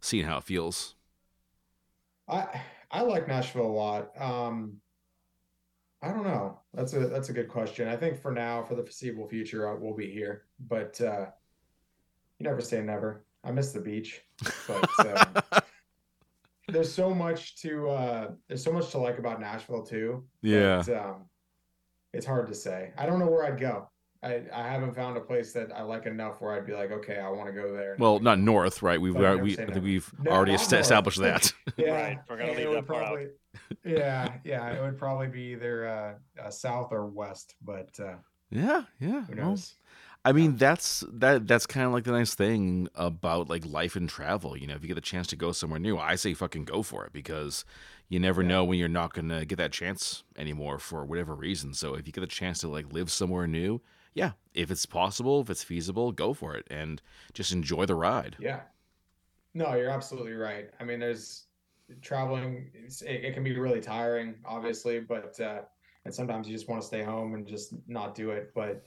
seeing 0.00 0.24
how 0.24 0.38
it 0.38 0.44
feels? 0.44 0.94
I 2.28 2.62
I 2.90 3.02
like 3.02 3.28
Nashville 3.28 3.66
a 3.66 3.68
lot. 3.68 4.20
Um, 4.20 4.80
I 6.02 6.08
don't 6.08 6.24
know. 6.24 6.60
That's 6.72 6.94
a 6.94 7.00
that's 7.08 7.28
a 7.28 7.32
good 7.32 7.48
question. 7.48 7.88
I 7.88 7.96
think 7.96 8.20
for 8.20 8.30
now, 8.30 8.62
for 8.62 8.74
the 8.74 8.82
foreseeable 8.82 9.28
future, 9.28 9.68
uh, 9.68 9.76
we'll 9.78 9.94
be 9.96 10.10
here. 10.10 10.44
But 10.68 11.00
uh, 11.00 11.26
you 12.38 12.44
never 12.44 12.60
say 12.60 12.80
never. 12.82 13.24
I 13.44 13.50
miss 13.50 13.72
the 13.72 13.80
beach, 13.80 14.22
but 14.66 14.88
uh, 14.98 15.60
there's 16.68 16.92
so 16.92 17.14
much 17.14 17.60
to 17.62 17.88
uh, 17.88 18.30
there's 18.46 18.62
so 18.62 18.72
much 18.72 18.90
to 18.90 18.98
like 18.98 19.18
about 19.18 19.40
Nashville 19.40 19.82
too. 19.82 20.24
Yeah. 20.42 20.82
um, 20.88 21.24
it's 22.18 22.26
hard 22.26 22.48
to 22.48 22.54
say. 22.54 22.90
I 22.98 23.06
don't 23.06 23.20
know 23.20 23.28
where 23.28 23.44
I'd 23.44 23.60
go. 23.60 23.88
I, 24.24 24.42
I 24.52 24.64
haven't 24.64 24.96
found 24.96 25.16
a 25.16 25.20
place 25.20 25.52
that 25.52 25.70
I 25.72 25.82
like 25.82 26.04
enough 26.06 26.40
where 26.40 26.52
I'd 26.52 26.66
be 26.66 26.72
like, 26.74 26.90
okay, 26.90 27.18
I 27.20 27.28
want 27.30 27.46
to 27.46 27.52
go 27.52 27.72
there. 27.72 27.94
Well, 28.00 28.18
not 28.18 28.40
north, 28.40 28.82
right? 28.82 29.00
We've 29.00 29.14
But 29.14 29.24
already, 29.24 29.42
we, 29.42 29.50
say 29.54 29.62
I 29.62 29.66
think 29.66 29.74
never. 29.76 29.84
we've 29.84 30.12
No, 30.24 30.30
already 30.32 30.52
not 30.52 30.60
est- 30.62 30.72
north. 30.72 30.80
established 30.82 31.20
that. 31.20 31.52
yeah, 31.76 31.92
Right, 31.94 32.18
we're 32.28 32.36
gonna 32.36 32.48
and 32.50 32.58
leave 32.58 32.70
that 32.70 32.76
out. 32.78 32.86
probably, 32.86 33.26
yeah, 33.84 34.32
yeah, 34.42 34.70
it 34.72 34.82
would 34.82 34.98
probably 34.98 35.28
be 35.28 35.42
either 35.52 35.86
uh, 35.86 36.42
uh, 36.44 36.50
south 36.50 36.88
or 36.90 37.06
west, 37.06 37.54
but 37.64 37.90
uh, 38.00 38.14
yeah, 38.50 38.82
yeah. 38.98 39.24
who 39.26 39.36
well, 39.36 39.50
knows? 39.50 39.76
I 40.28 40.32
mean, 40.32 40.56
that's 40.56 41.04
that. 41.10 41.46
That's 41.46 41.66
kind 41.66 41.86
of 41.86 41.92
like 41.92 42.04
the 42.04 42.12
nice 42.12 42.34
thing 42.34 42.88
about 42.94 43.48
like 43.48 43.64
life 43.64 43.96
and 43.96 44.08
travel. 44.08 44.56
You 44.56 44.66
know, 44.66 44.74
if 44.74 44.82
you 44.82 44.88
get 44.88 44.94
the 44.94 45.00
chance 45.00 45.26
to 45.28 45.36
go 45.36 45.52
somewhere 45.52 45.78
new, 45.80 45.96
I 45.96 46.16
say 46.16 46.34
fucking 46.34 46.64
go 46.66 46.82
for 46.82 47.04
it 47.06 47.12
because 47.12 47.64
you 48.08 48.18
never 48.20 48.42
Yeah. 48.42 48.48
know 48.48 48.64
when 48.64 48.78
you're 48.78 48.88
not 48.88 49.14
gonna 49.14 49.44
get 49.44 49.56
that 49.58 49.72
chance 49.72 50.24
anymore 50.36 50.78
for 50.78 51.04
whatever 51.04 51.34
reason. 51.34 51.72
So 51.74 51.94
if 51.94 52.06
you 52.06 52.12
get 52.12 52.24
a 52.24 52.26
chance 52.26 52.58
to 52.60 52.68
like 52.68 52.92
live 52.92 53.10
somewhere 53.10 53.46
new, 53.46 53.80
yeah, 54.14 54.32
if 54.54 54.70
it's 54.70 54.86
possible, 54.86 55.40
if 55.40 55.50
it's 55.50 55.62
feasible, 55.64 56.12
go 56.12 56.34
for 56.34 56.54
it 56.56 56.66
and 56.70 57.00
just 57.32 57.52
enjoy 57.52 57.86
the 57.86 57.94
ride. 57.94 58.36
Yeah. 58.38 58.60
No, 59.54 59.74
you're 59.74 59.90
absolutely 59.90 60.34
right. 60.34 60.70
I 60.80 60.84
mean, 60.84 61.00
there's 61.00 61.46
traveling, 62.02 62.70
it's, 62.74 63.02
it, 63.02 63.24
it 63.24 63.34
can 63.34 63.44
be 63.44 63.56
really 63.58 63.80
tiring, 63.80 64.36
obviously, 64.44 65.00
but, 65.00 65.38
uh, 65.40 65.62
and 66.04 66.14
sometimes 66.14 66.48
you 66.48 66.54
just 66.54 66.68
want 66.68 66.80
to 66.80 66.86
stay 66.86 67.02
home 67.02 67.34
and 67.34 67.46
just 67.46 67.74
not 67.86 68.14
do 68.14 68.30
it. 68.30 68.52
But 68.54 68.86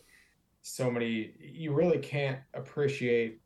so 0.62 0.90
many, 0.90 1.34
you 1.40 1.74
really 1.74 2.00
can't 2.00 2.40
appreciate 2.54 3.42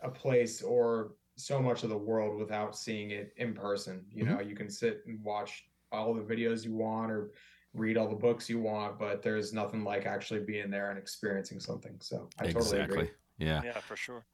a 0.00 0.08
place 0.08 0.62
or 0.62 1.12
so 1.36 1.60
much 1.60 1.82
of 1.82 1.90
the 1.90 1.98
world 1.98 2.38
without 2.38 2.76
seeing 2.76 3.10
it 3.10 3.32
in 3.36 3.54
person. 3.54 4.04
You 4.12 4.24
mm-hmm. 4.24 4.34
know, 4.34 4.40
you 4.40 4.54
can 4.54 4.68
sit 4.68 5.02
and 5.06 5.22
watch 5.22 5.64
all 5.92 6.12
the 6.14 6.22
videos 6.22 6.64
you 6.64 6.74
want 6.74 7.10
or 7.10 7.30
read 7.74 7.96
all 7.96 8.08
the 8.08 8.14
books 8.14 8.48
you 8.48 8.58
want, 8.58 8.98
but 8.98 9.22
there's 9.22 9.52
nothing 9.52 9.84
like 9.84 10.06
actually 10.06 10.40
being 10.40 10.70
there 10.70 10.90
and 10.90 10.98
experiencing 10.98 11.60
something. 11.60 11.96
So 12.00 12.28
I 12.38 12.44
totally 12.44 12.60
exactly. 12.60 12.98
agree. 12.98 13.10
Yeah. 13.38 13.62
Yeah, 13.64 13.78
for 13.78 13.96
sure. 13.96 14.24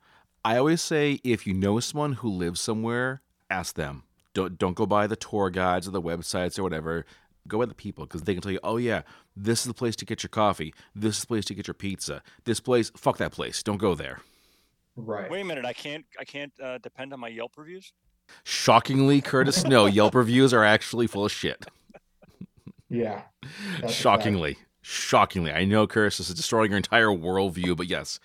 I 0.44 0.58
always 0.58 0.82
say 0.82 1.20
if 1.24 1.46
you 1.46 1.54
know 1.54 1.80
someone 1.80 2.14
who 2.14 2.28
lives 2.28 2.60
somewhere, 2.60 3.22
ask 3.48 3.74
them. 3.76 4.04
Don't 4.34 4.58
don't 4.58 4.74
go 4.74 4.84
by 4.84 5.06
the 5.06 5.16
tour 5.16 5.48
guides 5.48 5.86
or 5.86 5.92
the 5.92 6.02
websites 6.02 6.58
or 6.58 6.64
whatever. 6.64 7.06
Go 7.46 7.58
by 7.58 7.66
the 7.66 7.74
people 7.74 8.06
because 8.06 8.22
they 8.22 8.32
can 8.32 8.42
tell 8.42 8.52
you, 8.52 8.60
oh 8.64 8.78
yeah, 8.78 9.02
this 9.36 9.60
is 9.60 9.64
the 9.66 9.74
place 9.74 9.94
to 9.96 10.04
get 10.06 10.22
your 10.22 10.30
coffee. 10.30 10.72
This 10.94 11.16
is 11.16 11.20
the 11.22 11.26
place 11.26 11.44
to 11.46 11.54
get 11.54 11.66
your 11.66 11.74
pizza. 11.74 12.22
This 12.44 12.58
place, 12.58 12.90
fuck 12.96 13.18
that 13.18 13.32
place. 13.32 13.62
Don't 13.62 13.76
go 13.76 13.94
there. 13.94 14.20
Right. 14.96 15.30
Wait 15.30 15.42
a 15.42 15.44
minute, 15.44 15.64
I 15.66 15.72
can't 15.74 16.06
I 16.18 16.24
can't 16.24 16.52
uh, 16.62 16.78
depend 16.78 17.12
on 17.12 17.20
my 17.20 17.28
Yelp 17.28 17.52
reviews. 17.56 17.92
Shockingly, 18.44 19.20
Curtis, 19.20 19.64
no, 19.64 19.84
Yelp 20.00 20.14
reviews 20.14 20.54
are 20.54 20.64
actually 20.64 21.06
full 21.06 21.26
of 21.26 21.32
shit. 21.32 21.66
Yeah. 22.88 23.22
That's 23.42 23.48
a 23.76 23.80
fact. 23.82 23.92
Shockingly, 23.92 24.56
shockingly. 24.82 25.52
I 25.52 25.64
know, 25.64 25.86
Curtis, 25.86 26.18
this 26.18 26.28
is 26.30 26.34
destroying 26.34 26.70
your 26.70 26.76
entire 26.78 27.08
worldview, 27.08 27.76
but 27.76 27.88
yes, 27.88 28.20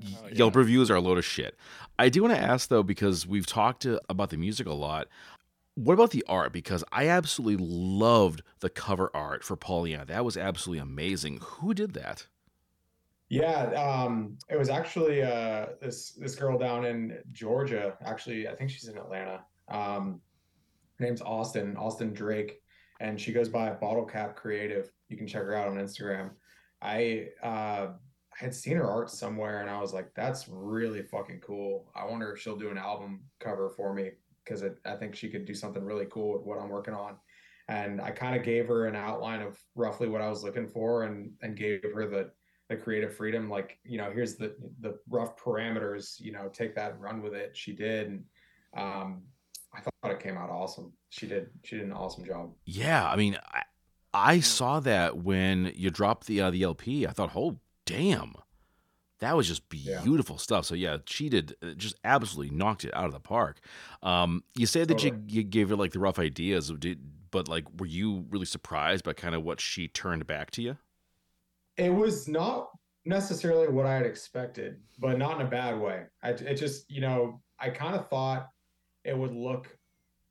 y- 0.00 0.08
Oh, 0.22 0.28
Yelp 0.32 0.54
reviews 0.56 0.90
are 0.90 0.96
a 0.96 1.00
load 1.00 1.18
of 1.18 1.24
shit. 1.24 1.56
I 1.98 2.08
do 2.08 2.22
want 2.22 2.34
to 2.34 2.40
ask 2.40 2.68
though, 2.68 2.82
because 2.82 3.26
we've 3.26 3.46
talked 3.46 3.86
uh, 3.86 3.98
about 4.08 4.30
the 4.30 4.36
music 4.36 4.66
a 4.66 4.72
lot. 4.72 5.08
What 5.74 5.94
about 5.94 6.12
the 6.12 6.24
art? 6.28 6.52
Because 6.52 6.84
I 6.92 7.08
absolutely 7.08 7.66
loved 7.66 8.42
the 8.60 8.70
cover 8.70 9.10
art 9.12 9.42
for 9.42 9.56
Pollyanna. 9.56 10.04
That 10.04 10.24
was 10.24 10.36
absolutely 10.36 10.80
amazing. 10.80 11.40
Who 11.42 11.74
did 11.74 11.94
that? 11.94 12.26
Yeah, 13.28 13.72
um, 13.72 14.38
it 14.48 14.56
was 14.56 14.68
actually 14.68 15.22
uh, 15.22 15.66
this 15.80 16.12
this 16.12 16.36
girl 16.36 16.56
down 16.58 16.84
in 16.84 17.18
Georgia. 17.32 17.96
Actually, 18.04 18.46
I 18.46 18.54
think 18.54 18.70
she's 18.70 18.86
in 18.86 18.96
Atlanta. 18.96 19.44
Um, 19.68 20.20
her 20.98 21.06
name's 21.06 21.22
Austin, 21.22 21.76
Austin 21.76 22.12
Drake, 22.12 22.60
and 23.00 23.20
she 23.20 23.32
goes 23.32 23.48
by 23.48 23.70
Bottle 23.70 24.04
Cap 24.04 24.36
Creative. 24.36 24.92
You 25.08 25.16
can 25.16 25.26
check 25.26 25.42
her 25.42 25.56
out 25.56 25.66
on 25.66 25.76
Instagram. 25.76 26.30
I 26.80 27.28
uh, 27.42 27.88
had 28.30 28.54
seen 28.54 28.76
her 28.76 28.88
art 28.88 29.10
somewhere, 29.10 29.62
and 29.62 29.70
I 29.70 29.80
was 29.80 29.92
like, 29.92 30.14
"That's 30.14 30.46
really 30.48 31.02
fucking 31.02 31.40
cool." 31.40 31.90
I 31.96 32.04
wonder 32.04 32.32
if 32.32 32.40
she'll 32.40 32.58
do 32.58 32.70
an 32.70 32.78
album 32.78 33.22
cover 33.40 33.70
for 33.70 33.92
me 33.92 34.10
because 34.44 34.64
I 34.84 34.96
think 34.96 35.14
she 35.14 35.28
could 35.28 35.44
do 35.44 35.54
something 35.54 35.84
really 35.84 36.06
cool 36.10 36.32
with 36.32 36.42
what 36.42 36.58
I'm 36.58 36.68
working 36.68 36.94
on. 36.94 37.16
And 37.68 38.00
I 38.00 38.10
kind 38.10 38.36
of 38.36 38.42
gave 38.42 38.66
her 38.68 38.86
an 38.86 38.96
outline 38.96 39.40
of 39.40 39.58
roughly 39.74 40.08
what 40.08 40.20
I 40.20 40.28
was 40.28 40.44
looking 40.44 40.68
for, 40.68 41.04
and 41.04 41.32
and 41.42 41.56
gave 41.56 41.82
her 41.94 42.06
the 42.06 42.30
the 42.68 42.76
creative 42.76 43.14
freedom 43.14 43.50
like 43.50 43.78
you 43.84 43.98
know 43.98 44.10
here's 44.10 44.36
the 44.36 44.54
the 44.80 44.98
rough 45.08 45.36
parameters 45.36 46.18
you 46.18 46.32
know 46.32 46.48
take 46.48 46.74
that 46.74 46.92
and 46.92 47.02
run 47.02 47.22
with 47.22 47.34
it. 47.34 47.56
She 47.56 47.72
did. 47.72 48.08
And 48.08 48.24
um 48.76 49.22
i 49.76 49.80
thought 49.80 50.12
it 50.12 50.20
came 50.20 50.36
out 50.36 50.50
awesome. 50.50 50.92
She 51.10 51.26
did 51.26 51.48
she 51.64 51.76
did 51.76 51.86
an 51.86 51.92
awesome 51.92 52.24
job. 52.24 52.52
Yeah, 52.64 53.08
I 53.08 53.16
mean, 53.16 53.38
I, 53.52 53.62
I 54.12 54.40
saw 54.40 54.80
that 54.80 55.18
when 55.18 55.72
you 55.74 55.90
dropped 55.90 56.26
the 56.26 56.40
uh, 56.40 56.50
the 56.50 56.62
LP. 56.62 57.06
I 57.06 57.10
thought, 57.10 57.32
oh 57.34 57.58
damn, 57.86 58.34
that 59.20 59.36
was 59.36 59.46
just 59.48 59.62
Yeah. 59.70 60.00
beautiful 60.02 60.38
stuff. 60.38 60.64
So 60.64 60.74
yeah, 60.74 60.98
she 61.06 61.28
did 61.28 61.54
uh, 61.62 61.74
just 61.76 61.94
absolutely 62.04 62.54
knocked 62.54 62.84
it 62.84 62.94
out 62.94 63.06
of 63.06 63.12
the 63.12 63.20
park. 63.20 63.60
Um, 64.02 64.44
you 64.56 64.66
said 64.66 64.88
that 64.88 65.02
you, 65.02 65.22
you 65.28 65.42
gave 65.42 65.68
her 65.70 65.76
like 65.76 65.92
the 65.92 66.00
rough 66.00 66.18
ideas, 66.18 66.70
did, 66.78 67.00
but 67.30 67.48
like, 67.48 67.64
were 67.78 67.86
you 67.86 68.26
really 68.30 68.46
surprised 68.46 69.04
by 69.04 69.12
kind 69.12 69.34
of 69.34 69.42
what 69.42 69.60
she 69.60 69.88
turned 69.88 70.26
back 70.26 70.50
to 70.52 70.62
you? 70.62 70.76
it 71.76 71.90
was 71.92 72.28
not 72.28 72.68
necessarily 73.04 73.68
what 73.68 73.84
i 73.84 73.94
had 73.94 74.06
expected 74.06 74.80
but 74.98 75.18
not 75.18 75.40
in 75.40 75.46
a 75.46 75.50
bad 75.50 75.78
way 75.78 76.04
i 76.22 76.30
it 76.30 76.54
just 76.54 76.90
you 76.90 77.00
know 77.00 77.40
i 77.58 77.68
kind 77.68 77.94
of 77.94 78.08
thought 78.08 78.48
it 79.04 79.16
would 79.16 79.34
look 79.34 79.76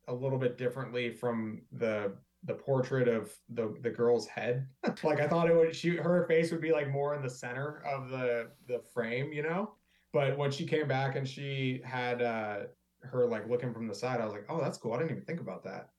a 0.08 0.14
little 0.14 0.40
bit 0.40 0.58
differently 0.58 1.12
from 1.12 1.62
the 1.74 2.14
the 2.46 2.54
portrait 2.54 3.08
of 3.08 3.34
the 3.50 3.76
the 3.82 3.90
girl's 3.90 4.28
head. 4.28 4.68
Like 5.04 5.20
i 5.20 5.28
thought 5.28 5.50
it 5.50 5.56
would 5.56 5.76
she 5.76 5.96
her 5.96 6.26
face 6.28 6.52
would 6.52 6.62
be 6.62 6.72
like 6.72 6.90
more 6.90 7.16
in 7.16 7.22
the 7.22 7.30
center 7.30 7.84
of 7.86 8.10
the 8.10 8.50
the 8.68 8.80
frame 8.94 9.32
you 9.34 9.44
know? 9.44 9.74
But 10.12 10.38
when 10.38 10.52
she 10.52 10.66
came 10.66 10.88
back 10.88 11.16
and 11.16 11.28
she 11.28 11.82
had 11.84 12.22
uh 12.22 12.60
her 13.02 13.26
like 13.28 13.50
looking 13.50 13.74
from 13.74 13.88
the 13.88 13.96
side 13.96 14.22
i 14.22 14.26
was 14.26 14.34
like 14.34 14.46
oh 14.50 14.60
that's 14.62 14.78
cool. 14.78 14.94
I 14.94 14.98
didn't 15.00 15.12
even 15.12 15.24
think 15.24 15.40
about 15.40 15.64
that. 15.64 15.90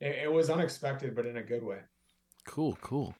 It, 0.00 0.24
it 0.24 0.32
was 0.32 0.50
unexpected 0.50 1.14
but 1.14 1.26
in 1.26 1.36
a 1.36 1.42
good 1.42 1.62
way. 1.62 1.78
Cool, 2.44 2.78
cool. 2.80 3.14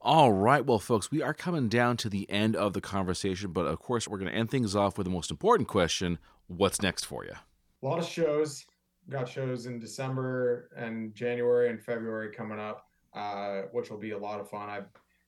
All 0.00 0.32
right, 0.32 0.66
well, 0.66 0.80
folks, 0.80 1.12
we 1.12 1.22
are 1.22 1.34
coming 1.34 1.68
down 1.68 1.96
to 1.98 2.08
the 2.08 2.28
end 2.28 2.56
of 2.56 2.72
the 2.72 2.80
conversation, 2.80 3.52
but 3.52 3.66
of 3.66 3.78
course, 3.78 4.08
we're 4.08 4.18
going 4.18 4.32
to 4.32 4.36
end 4.36 4.50
things 4.50 4.74
off 4.74 4.98
with 4.98 5.04
the 5.04 5.12
most 5.12 5.30
important 5.30 5.68
question. 5.68 6.18
What's 6.48 6.82
next 6.82 7.04
for 7.04 7.24
you? 7.24 7.34
a 7.82 7.86
lot 7.86 7.98
of 7.98 8.06
shows 8.06 8.64
got 9.10 9.28
shows 9.28 9.66
in 9.66 9.78
december 9.78 10.70
and 10.76 11.14
january 11.14 11.70
and 11.70 11.82
february 11.82 12.30
coming 12.32 12.58
up 12.58 12.86
uh, 13.14 13.62
which 13.72 13.90
will 13.90 13.98
be 13.98 14.12
a 14.12 14.18
lot 14.18 14.40
of 14.40 14.48
fun. 14.48 14.68
I 14.68 14.80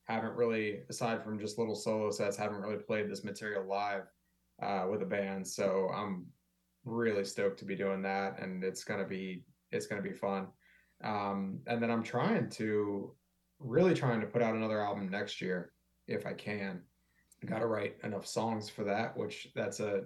haven't 0.04 0.36
really 0.36 0.80
aside 0.88 1.22
from 1.22 1.38
just 1.38 1.58
little 1.58 1.74
solo 1.74 2.10
sets 2.10 2.36
haven't 2.36 2.60
really 2.60 2.82
played 2.82 3.10
this 3.10 3.24
material 3.24 3.66
live 3.66 4.04
uh, 4.62 4.86
with 4.90 5.02
a 5.02 5.06
band. 5.06 5.46
So 5.46 5.90
i'm 5.94 6.26
really 6.84 7.24
stoked 7.24 7.58
to 7.58 7.64
be 7.64 7.74
doing 7.74 8.02
that 8.02 8.38
and 8.40 8.62
it's 8.62 8.84
to 9.00 9.06
be 9.06 9.44
it's 9.72 9.86
to 10.02 10.08
be 10.08 10.14
fun. 10.14 10.48
Um, 11.02 11.60
and 11.66 11.82
then 11.82 11.90
i'm 11.90 12.02
trying 12.02 12.48
to 12.50 13.12
really 13.58 13.94
trying 13.94 14.20
to 14.20 14.26
put 14.26 14.42
out 14.42 14.54
another 14.54 14.80
album 14.80 15.08
next 15.08 15.40
year 15.40 15.72
if 16.06 16.26
i 16.26 16.32
can 16.32 16.82
got 17.44 17.60
to 17.60 17.66
write 17.66 17.96
enough 18.02 18.26
songs 18.26 18.68
for 18.68 18.84
that 18.84 19.16
which 19.16 19.48
that's 19.54 19.80
a 19.80 20.04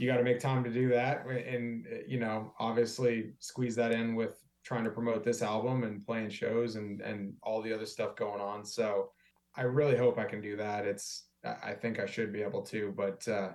you 0.00 0.06
got 0.06 0.16
to 0.16 0.22
make 0.24 0.40
time 0.40 0.64
to 0.64 0.70
do 0.70 0.88
that. 0.88 1.26
And 1.26 1.86
uh, 1.86 1.96
you 2.08 2.18
know 2.18 2.52
obviously 2.58 3.32
squeeze 3.38 3.76
that 3.76 3.92
in 3.92 4.14
with 4.14 4.42
trying 4.64 4.84
to 4.84 4.90
promote 4.90 5.22
this 5.22 5.42
album 5.42 5.84
and 5.84 6.04
playing 6.04 6.30
shows 6.30 6.76
and 6.76 7.02
and 7.02 7.34
all 7.42 7.60
the 7.60 7.72
other 7.72 7.86
stuff 7.86 8.16
going 8.16 8.40
on. 8.40 8.64
So 8.64 9.10
i 9.56 9.62
really 9.62 9.96
hope 9.96 10.18
i 10.18 10.24
can 10.24 10.40
do 10.40 10.56
that. 10.56 10.86
It's 10.86 11.24
i 11.44 11.72
think 11.72 11.98
i 11.98 12.06
should 12.06 12.32
be 12.32 12.42
able 12.42 12.62
to 12.62 12.92
but 12.96 13.26
uh 13.28 13.50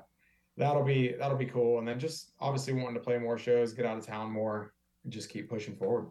that'll 0.58 0.84
be 0.84 1.16
that'll 1.20 1.38
be 1.38 1.46
cool. 1.48 1.80
And 1.80 1.88
then 1.88 2.00
just 2.00 2.32
obviously 2.40 2.74
wanting 2.74 2.94
to 2.94 3.00
play 3.00 3.18
more 3.18 3.40
shows 3.40 3.74
get 3.74 3.88
out 3.88 3.98
of 3.98 4.06
town 4.06 4.32
more 4.32 4.74
and 5.04 5.12
just 5.12 5.30
keep 5.30 5.50
pushing 5.50 5.76
forward 5.76 6.06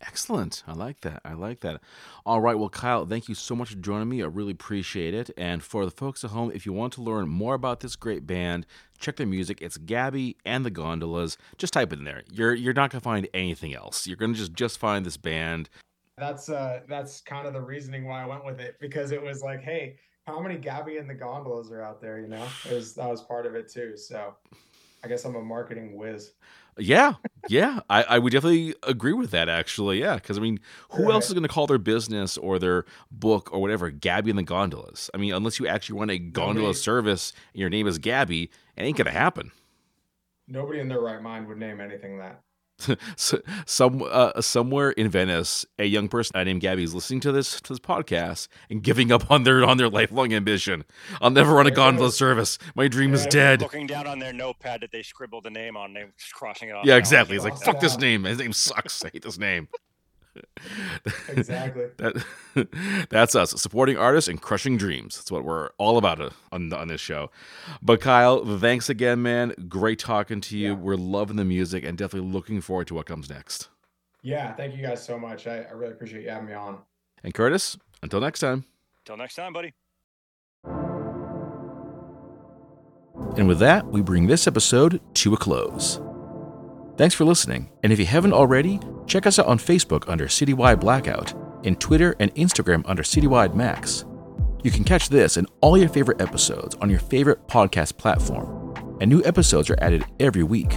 Excellent. 0.00 0.62
I 0.66 0.72
like 0.74 1.00
that. 1.00 1.20
I 1.24 1.32
like 1.32 1.60
that. 1.60 1.80
All 2.24 2.40
right. 2.40 2.56
Well, 2.58 2.68
Kyle, 2.68 3.04
thank 3.04 3.28
you 3.28 3.34
so 3.34 3.56
much 3.56 3.70
for 3.70 3.76
joining 3.76 4.08
me. 4.08 4.22
I 4.22 4.26
really 4.26 4.52
appreciate 4.52 5.12
it. 5.12 5.30
And 5.36 5.62
for 5.62 5.84
the 5.84 5.90
folks 5.90 6.22
at 6.22 6.30
home, 6.30 6.52
if 6.54 6.64
you 6.66 6.72
want 6.72 6.92
to 6.94 7.02
learn 7.02 7.28
more 7.28 7.54
about 7.54 7.80
this 7.80 7.96
great 7.96 8.26
band, 8.26 8.64
check 8.98 9.16
their 9.16 9.26
music. 9.26 9.60
It's 9.60 9.76
Gabby 9.76 10.36
and 10.44 10.64
the 10.64 10.70
Gondolas. 10.70 11.36
Just 11.56 11.72
type 11.72 11.92
it 11.92 11.98
in 11.98 12.04
there. 12.04 12.22
You're 12.30 12.54
you're 12.54 12.74
not 12.74 12.90
gonna 12.90 13.00
find 13.00 13.28
anything 13.34 13.74
else. 13.74 14.06
You're 14.06 14.16
gonna 14.16 14.34
just 14.34 14.52
just 14.54 14.78
find 14.78 15.04
this 15.04 15.16
band. 15.16 15.68
that's 16.16 16.48
uh 16.48 16.80
that's 16.88 17.20
kind 17.20 17.46
of 17.46 17.52
the 17.52 17.60
reasoning 17.60 18.06
why 18.06 18.22
I 18.22 18.26
went 18.26 18.44
with 18.44 18.60
it 18.60 18.76
because 18.80 19.12
it 19.12 19.22
was 19.22 19.42
like, 19.42 19.62
hey, 19.62 19.96
how 20.26 20.40
many 20.40 20.58
Gabby 20.58 20.98
and 20.98 21.08
the 21.08 21.14
gondolas 21.14 21.70
are 21.72 21.82
out 21.82 22.00
there? 22.00 22.20
You 22.20 22.28
know, 22.28 22.46
it 22.70 22.74
was 22.74 22.94
that 22.94 23.08
was 23.08 23.22
part 23.22 23.46
of 23.46 23.54
it 23.54 23.68
too. 23.68 23.96
So 23.96 24.34
I 25.04 25.08
guess 25.08 25.24
I'm 25.24 25.36
a 25.36 25.42
marketing 25.42 25.96
whiz. 25.96 26.32
Yeah, 26.78 27.14
yeah, 27.48 27.80
I, 27.90 28.02
I 28.04 28.18
would 28.18 28.32
definitely 28.32 28.74
agree 28.84 29.12
with 29.12 29.30
that. 29.32 29.48
Actually, 29.48 30.00
yeah, 30.00 30.14
because 30.14 30.38
I 30.38 30.40
mean, 30.40 30.60
who 30.90 31.04
Right. 31.04 31.12
else 31.14 31.26
is 31.26 31.32
going 31.32 31.42
to 31.42 31.48
call 31.48 31.66
their 31.66 31.78
business 31.78 32.36
or 32.38 32.58
their 32.58 32.84
book 33.10 33.52
or 33.52 33.60
whatever 33.60 33.90
Gabby 33.90 34.30
and 34.30 34.38
the 34.38 34.44
Gondolas? 34.44 35.10
I 35.12 35.16
mean, 35.18 35.34
unless 35.34 35.58
you 35.58 35.66
actually 35.66 35.98
run 35.98 36.10
a 36.10 36.18
gondola 36.18 36.66
Nobody- 36.68 36.78
service 36.78 37.32
and 37.52 37.60
your 37.60 37.70
name 37.70 37.86
is 37.88 37.98
Gabby, 37.98 38.44
it 38.76 38.82
ain't 38.82 38.96
gonna 38.96 39.10
happen. 39.10 39.50
Nobody 40.46 40.78
in 40.80 40.88
their 40.88 41.00
right 41.00 41.20
mind 41.20 41.46
would 41.48 41.58
name 41.58 41.80
anything 41.80 42.18
that. 42.18 42.42
so, 43.16 43.40
some 43.66 44.02
uh, 44.08 44.40
somewhere 44.40 44.90
in 44.90 45.08
Venice, 45.08 45.66
a 45.78 45.84
young 45.84 46.08
person 46.08 46.44
named 46.44 46.60
Gabby 46.60 46.84
is 46.84 46.94
listening 46.94 47.20
to 47.20 47.32
this 47.32 47.60
to 47.60 47.72
this 47.72 47.80
podcast 47.80 48.48
and 48.70 48.82
giving 48.82 49.10
up 49.10 49.30
on 49.30 49.42
their 49.42 49.64
on 49.64 49.76
their 49.76 49.88
lifelong 49.88 50.32
ambition. 50.32 50.84
I'll 51.20 51.30
never 51.30 51.54
run 51.54 51.66
a 51.66 51.70
gondola 51.70 52.12
service. 52.12 52.58
My 52.74 52.88
dream 52.88 53.14
is 53.14 53.26
dead. 53.26 53.62
Looking 53.62 53.86
down 53.86 54.06
on 54.06 54.18
their 54.18 54.32
notepad 54.32 54.82
that 54.82 54.92
they 54.92 55.02
scribbled 55.02 55.44
the 55.44 55.50
name 55.50 55.76
on, 55.76 55.92
they 55.94 56.04
just 56.18 56.34
crossing 56.34 56.68
it 56.68 56.72
off. 56.72 56.84
Yeah, 56.86 56.96
exactly. 56.96 57.34
He's 57.36 57.44
like, 57.44 57.56
fuck 57.56 57.80
this 57.80 57.98
name. 57.98 58.24
His 58.24 58.38
name 58.38 58.52
sucks. 58.52 59.04
I 59.04 59.10
hate 59.10 59.22
this 59.22 59.38
name. 59.38 59.68
Exactly. 61.28 61.86
that 61.98 62.24
that's 63.10 63.34
us 63.34 63.60
supporting 63.60 63.96
artists 63.96 64.28
and 64.28 64.40
crushing 64.40 64.76
dreams. 64.76 65.16
That's 65.16 65.30
what 65.30 65.44
we're 65.44 65.70
all 65.78 65.98
about 65.98 66.20
uh, 66.20 66.30
on 66.52 66.72
on 66.72 66.88
this 66.88 67.00
show. 67.00 67.30
But 67.82 68.00
Kyle, 68.00 68.44
thanks 68.58 68.88
again, 68.88 69.22
man. 69.22 69.54
Great 69.68 69.98
talking 69.98 70.40
to 70.42 70.58
you. 70.58 70.68
Yeah. 70.68 70.74
We're 70.74 70.96
loving 70.96 71.36
the 71.36 71.44
music 71.44 71.84
and 71.84 71.96
definitely 71.96 72.30
looking 72.30 72.60
forward 72.60 72.86
to 72.88 72.94
what 72.94 73.06
comes 73.06 73.30
next. 73.30 73.68
Yeah, 74.22 74.52
thank 74.54 74.76
you 74.76 74.82
guys 74.82 75.04
so 75.04 75.18
much. 75.18 75.46
I, 75.46 75.62
I 75.62 75.72
really 75.72 75.92
appreciate 75.92 76.24
you 76.24 76.30
having 76.30 76.48
me 76.48 76.54
on. 76.54 76.78
And 77.22 77.32
Curtis, 77.32 77.78
until 78.02 78.20
next 78.20 78.40
time. 78.40 78.64
Till 79.04 79.16
next 79.16 79.34
time, 79.36 79.52
buddy. 79.52 79.74
And 83.36 83.46
with 83.46 83.58
that, 83.60 83.86
we 83.86 84.00
bring 84.00 84.26
this 84.26 84.46
episode 84.46 85.00
to 85.14 85.34
a 85.34 85.36
close. 85.36 86.00
Thanks 86.98 87.14
for 87.14 87.24
listening, 87.24 87.70
and 87.84 87.92
if 87.92 88.00
you 88.00 88.06
haven't 88.06 88.32
already, 88.32 88.80
check 89.06 89.24
us 89.24 89.38
out 89.38 89.46
on 89.46 89.58
Facebook 89.58 90.08
under 90.08 90.26
Citywide 90.26 90.80
Blackout, 90.80 91.32
and 91.64 91.80
Twitter 91.80 92.16
and 92.18 92.34
Instagram 92.34 92.82
under 92.86 93.04
Citywide 93.04 93.54
Max. 93.54 94.04
You 94.64 94.72
can 94.72 94.82
catch 94.82 95.08
this 95.08 95.36
and 95.36 95.46
all 95.60 95.78
your 95.78 95.88
favorite 95.88 96.20
episodes 96.20 96.74
on 96.80 96.90
your 96.90 96.98
favorite 96.98 97.46
podcast 97.46 97.98
platform, 97.98 98.74
and 99.00 99.08
new 99.08 99.22
episodes 99.24 99.70
are 99.70 99.78
added 99.80 100.06
every 100.18 100.42
week, 100.42 100.76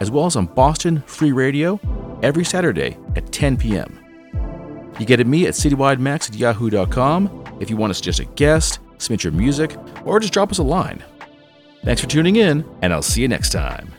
as 0.00 0.10
well 0.10 0.24
as 0.24 0.36
on 0.36 0.46
Boston 0.46 1.02
Free 1.02 1.32
Radio 1.32 1.78
every 2.22 2.46
Saturday 2.46 2.96
at 3.14 3.30
10 3.30 3.58
p.m. 3.58 4.00
You 4.98 5.04
get 5.04 5.20
at 5.20 5.26
me 5.26 5.46
at 5.46 5.52
citywidemax 5.52 6.30
at 6.30 6.34
yahoo.com 6.34 7.44
if 7.60 7.68
you 7.68 7.76
want 7.76 7.90
to 7.90 7.94
suggest 7.94 8.20
a 8.20 8.24
guest, 8.24 8.78
submit 8.96 9.22
your 9.22 9.34
music, 9.34 9.76
or 10.06 10.18
just 10.18 10.32
drop 10.32 10.50
us 10.50 10.56
a 10.56 10.62
line. 10.62 11.04
Thanks 11.84 12.00
for 12.00 12.08
tuning 12.08 12.36
in, 12.36 12.64
and 12.80 12.90
I'll 12.90 13.02
see 13.02 13.20
you 13.20 13.28
next 13.28 13.52
time. 13.52 13.92